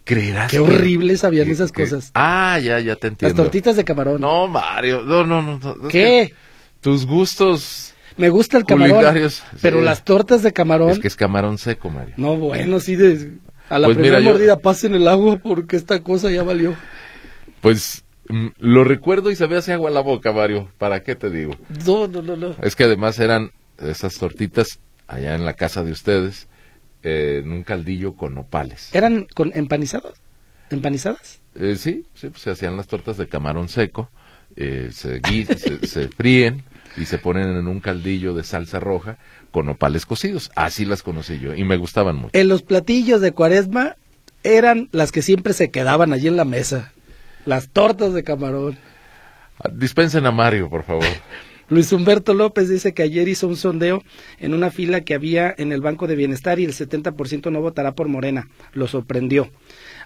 [0.06, 0.52] ¿Creerás?
[0.52, 2.12] Qué horribles habían esas cosas.
[2.14, 3.36] Ah, ya, ya te entiendo.
[3.36, 4.22] Las tortitas de camarón.
[4.22, 5.88] No, Mario, no, no, no.
[5.90, 6.32] ¿Qué?
[6.86, 7.96] tus gustos.
[8.16, 9.04] Me gusta el camarón.
[9.60, 10.92] Pero las tortas de camarón.
[10.92, 12.14] Es que es camarón seco, Mario.
[12.18, 13.32] No, bueno, sí, de,
[13.70, 16.76] a la pues primera mordida pasen el agua porque esta cosa ya valió.
[17.60, 20.70] Pues mm, lo recuerdo y se me hace agua en la boca, Mario.
[20.78, 21.56] ¿Para qué te digo?
[21.88, 22.56] No, no, no, no.
[22.62, 23.50] Es que además eran
[23.80, 26.48] esas tortitas allá en la casa de ustedes
[27.06, 28.90] en un caldillo con nopales.
[28.94, 30.18] ¿Eran con empanizados?
[30.72, 31.40] ¿Empanizadas?
[31.54, 34.10] Eh, sí, sí pues se hacían las tortas de camarón seco,
[34.56, 35.22] eh, se,
[35.88, 36.64] se, fríen
[36.98, 39.18] y se ponen en un caldillo de salsa roja
[39.52, 40.52] con nopales cocidos.
[40.56, 42.32] Así las conocí yo y me gustaban mucho.
[42.34, 43.96] En los platillos de cuaresma
[44.44, 46.92] eran las que siempre se quedaban allí en la mesa.
[47.46, 48.78] Las tortas de camarón.
[49.60, 51.06] Ah, dispensen a Mario, por favor.
[51.68, 54.04] Luis Humberto López dice que ayer hizo un sondeo
[54.40, 57.96] en una fila que había en el Banco de Bienestar y el 70% no votará
[57.96, 58.50] por Morena.
[58.74, 59.50] Lo sorprendió.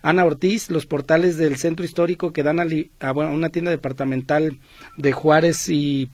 [0.01, 4.57] Ana Ortiz, los portales del centro histórico que dan a, una tienda departamental
[4.95, 6.09] de Juárez y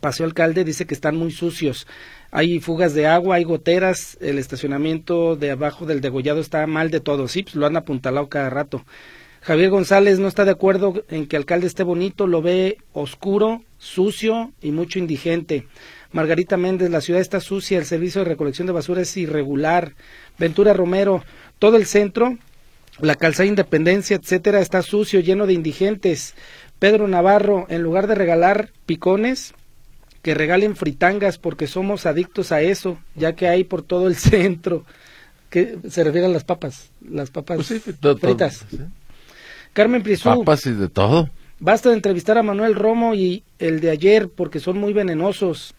[0.00, 1.88] Paseo Alcalde, dice que están muy sucios.
[2.30, 7.00] Hay fugas de agua, hay goteras, el estacionamiento de abajo del degollado está mal de
[7.00, 7.26] todo.
[7.26, 8.84] Sí, pues lo han apuntalado cada rato.
[9.40, 14.52] Javier González no está de acuerdo en que alcalde esté bonito, lo ve oscuro, sucio
[14.60, 15.66] y mucho indigente.
[16.12, 19.94] Margarita Méndez, la ciudad está sucia, el servicio de recolección de basura es irregular.
[20.38, 21.22] Ventura Romero,
[21.58, 22.38] todo el centro,
[23.00, 26.34] la calzada Independencia, etcétera, está sucio, lleno de indigentes.
[26.78, 29.54] Pedro Navarro, en lugar de regalar picones,
[30.22, 34.84] que regalen fritangas porque somos adictos a eso, ya que hay por todo el centro.
[35.50, 37.82] que se refiere a las papas, las papas pues
[38.20, 38.66] fritas.
[39.72, 40.24] Carmen Prisú.
[40.24, 41.30] Papas y de todo.
[41.60, 45.74] Basta de entrevistar a Manuel Romo y el de ayer porque son muy venenosos.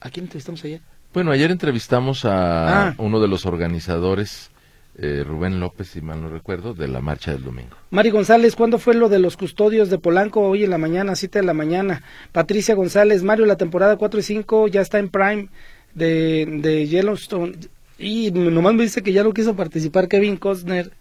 [0.00, 0.80] ¿A quién entrevistamos ayer?
[1.12, 2.94] Bueno, ayer entrevistamos a ah.
[2.98, 4.50] uno de los organizadores,
[4.96, 7.76] eh, Rubén López, si mal no recuerdo, de la marcha del domingo.
[7.90, 10.40] Mari González, ¿cuándo fue lo de los custodios de Polanco?
[10.42, 12.02] Hoy en la mañana, siete de la mañana.
[12.30, 15.48] Patricia González, Mario, la temporada 4 y 5 ya está en Prime
[15.94, 17.56] de, de Yellowstone.
[17.98, 20.92] Y nomás me dice que ya no quiso participar Kevin Costner.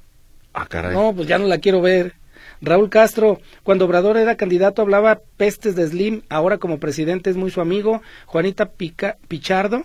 [0.58, 0.96] Ah, caray.
[0.96, 2.16] No, pues ya no la quiero ver.
[2.62, 7.52] Raúl Castro, cuando Obrador era candidato hablaba pestes de Slim, ahora como presidente es muy
[7.52, 8.02] su amigo.
[8.26, 9.84] Juanita Pichardo,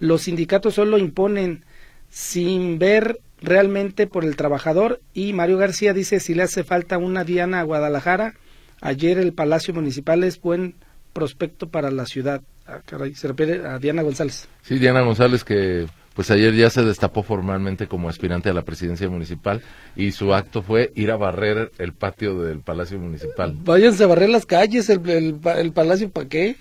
[0.00, 1.64] los sindicatos solo imponen
[2.10, 5.00] sin ver realmente por el trabajador.
[5.14, 8.34] Y Mario García dice si le hace falta una Diana a Guadalajara.
[8.80, 10.74] Ayer el Palacio Municipal es buen
[11.12, 12.42] prospecto para la ciudad.
[12.66, 14.48] Ah, caray, se refiere a Diana González.
[14.62, 15.86] Sí, Diana González que
[16.18, 19.62] pues ayer ya se destapó formalmente como aspirante a la presidencia municipal
[19.94, 23.56] y su acto fue ir a barrer el patio del Palacio Municipal.
[23.62, 26.56] Váyanse a barrer las calles, el, el, Palacio, ¿para qué?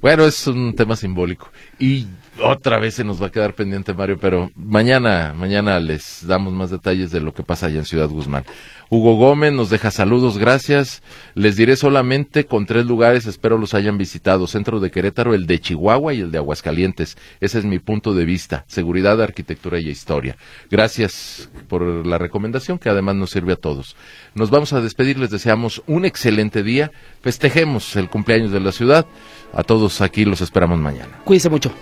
[0.00, 1.50] Bueno, es un tema simbólico.
[1.80, 2.06] Y
[2.40, 6.70] otra vez se nos va a quedar pendiente, Mario, pero mañana, mañana les damos más
[6.70, 8.44] detalles de lo que pasa allá en Ciudad Guzmán.
[8.88, 11.02] Hugo Gómez nos deja saludos, gracias.
[11.34, 14.46] Les diré solamente con tres lugares, espero los hayan visitado.
[14.46, 17.16] Centro de Querétaro, el de Chihuahua y el de Aguascalientes.
[17.40, 18.64] Ese es mi punto de vista.
[18.68, 20.36] Seguridad, arquitectura y historia.
[20.70, 23.96] Gracias por la recomendación que además nos sirve a todos.
[24.34, 26.92] Nos vamos a despedir, les deseamos un excelente día.
[27.22, 29.06] Festejemos el cumpleaños de la ciudad.
[29.54, 31.18] A todos aquí los esperamos mañana.
[31.24, 31.72] Cuídense mucho.